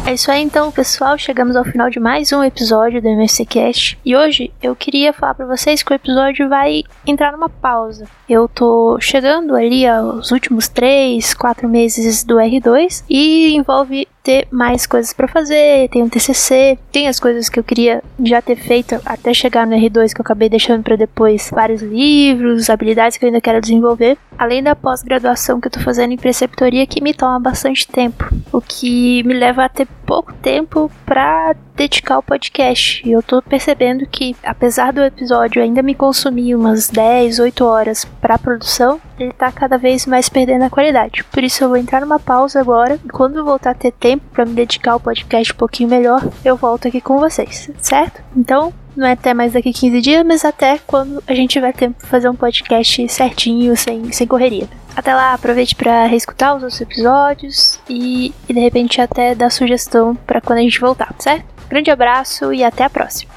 É 0.07 0.15
isso 0.15 0.31
aí 0.31 0.41
então, 0.41 0.71
pessoal. 0.71 1.19
Chegamos 1.19 1.57
ao 1.57 1.65
final 1.65 1.91
de 1.91 1.99
mais 1.99 2.33
um 2.33 2.45
episódio 2.45 3.03
do 3.03 3.09
MSC 3.09 3.45
Cast. 3.47 3.99
E 4.05 4.17
hoje 4.17 4.53
eu 4.63 4.77
queria 4.77 5.13
falar 5.13 5.35
para 5.35 5.45
vocês 5.45 5.83
que 5.83 5.93
o 5.93 5.95
episódio 5.95 6.49
vai 6.49 6.85
entrar 7.05 7.33
numa 7.33 7.49
pausa. 7.49 8.07
Eu 8.29 8.47
tô 8.47 8.97
chegando 9.01 9.57
ali 9.57 9.85
aos 9.85 10.31
últimos 10.31 10.69
3, 10.69 11.35
4 11.35 11.69
meses 11.69 12.23
do 12.23 12.37
R2 12.37 13.03
e 13.11 13.57
envolve 13.57 14.07
ter 14.23 14.47
mais 14.51 14.87
coisas 14.87 15.13
para 15.13 15.29
fazer, 15.29 15.89
tem 15.89 16.03
um 16.03 16.09
TCC, 16.09 16.79
tem 16.93 17.09
as 17.09 17.19
coisas 17.19 17.49
que 17.49 17.59
eu 17.59 17.65
queria 17.65 18.03
já 18.23 18.43
ter 18.43 18.57
feito 18.57 19.01
até 19.05 19.33
chegar 19.33 19.67
no 19.67 19.77
R2 19.77 20.13
que 20.13 20.21
eu 20.21 20.25
acabei 20.25 20.49
deixando 20.49 20.83
para 20.83 20.97
depois, 20.97 21.51
vários 21.53 21.83
livros, 21.83 22.71
habilidades 22.71 23.17
que 23.17 23.25
eu 23.25 23.29
ainda 23.29 23.41
quero 23.41 23.61
desenvolver, 23.61 24.19
além 24.39 24.63
da 24.63 24.77
pós-graduação 24.77 25.61
que 25.61 25.69
eu 25.69 25.73
tô 25.73 25.81
fazendo 25.81 26.13
em 26.13 26.17
preceptoria 26.17 26.87
que 26.87 27.03
me 27.03 27.15
toma 27.15 27.39
bastante 27.41 27.87
tempo, 27.87 28.29
o 28.53 28.61
que 28.61 29.23
me 29.23 29.35
leva 29.35 29.65
a 29.65 29.69
ter 29.69 29.87
pouco 30.07 30.33
tempo 30.35 30.91
para 31.07 31.55
dedicar 31.77 32.17
ao 32.17 32.23
podcast. 32.23 33.01
E 33.09 33.13
eu 33.13 33.23
tô 33.23 33.41
percebendo 33.41 34.07
que 34.07 34.37
apesar 34.43 34.93
do 34.93 35.03
episódio 35.03 35.63
ainda 35.63 35.83
me 35.83 35.95
consumir 35.95 36.55
umas 36.55 36.89
10, 36.89 37.39
8 37.39 37.65
horas 37.65 38.05
para 38.21 38.37
produção, 38.37 39.01
ele 39.19 39.33
tá 39.33 39.53
cada 39.53 39.79
vez 39.79 40.05
mais 40.07 40.29
perdendo 40.29 40.65
a 40.65 40.71
qualidade. 40.71 41.25
Por 41.25 41.43
isso 41.45 41.63
eu 41.63 41.69
vou 41.69 41.77
entrar 41.77 42.01
numa 42.01 42.19
pausa 42.19 42.61
agora 42.61 42.99
e 43.05 43.09
quando 43.09 43.45
voltar 43.45 43.71
a 43.71 43.75
ter 43.75 43.93
tempo 43.93 44.10
para 44.19 44.45
me 44.45 44.55
dedicar 44.55 44.93
ao 44.93 45.01
podcast 45.01 45.53
um 45.53 45.57
pouquinho 45.57 45.89
melhor, 45.89 46.23
eu 46.45 46.57
volto 46.57 46.89
aqui 46.89 47.01
com 47.01 47.19
vocês, 47.19 47.71
certo? 47.79 48.23
Então, 48.37 48.73
não 48.97 49.07
é 49.07 49.13
até 49.13 49.33
mais 49.33 49.53
daqui 49.53 49.73
15 49.73 50.01
dias, 50.01 50.27
mas 50.27 50.45
até 50.45 50.79
quando 50.87 51.23
a 51.27 51.35
gente 51.35 51.51
tiver 51.51 51.73
tempo 51.73 51.99
pra 51.99 52.09
fazer 52.09 52.29
um 52.29 52.37
podcast 52.37 53.09
certinho, 53.09 53.77
sem, 53.77 54.13
sem 54.13 54.27
correria. 54.27 54.69
Até 54.95 55.15
lá, 55.15 55.33
aproveite 55.33 55.75
para 55.75 56.07
reescutar 56.07 56.57
os 56.57 56.63
outros 56.63 56.81
episódios 56.81 57.81
e, 57.89 58.35
e 58.49 58.53
de 58.53 58.61
repente 58.61 59.01
até 59.01 59.35
dar 59.35 59.51
sugestão 59.51 60.15
para 60.15 60.41
quando 60.41 60.59
a 60.59 60.63
gente 60.63 60.81
voltar, 60.81 61.15
certo? 61.19 61.45
Grande 61.69 61.91
abraço 61.91 62.53
e 62.53 62.65
até 62.65 62.85
a 62.85 62.91
próxima! 62.91 63.31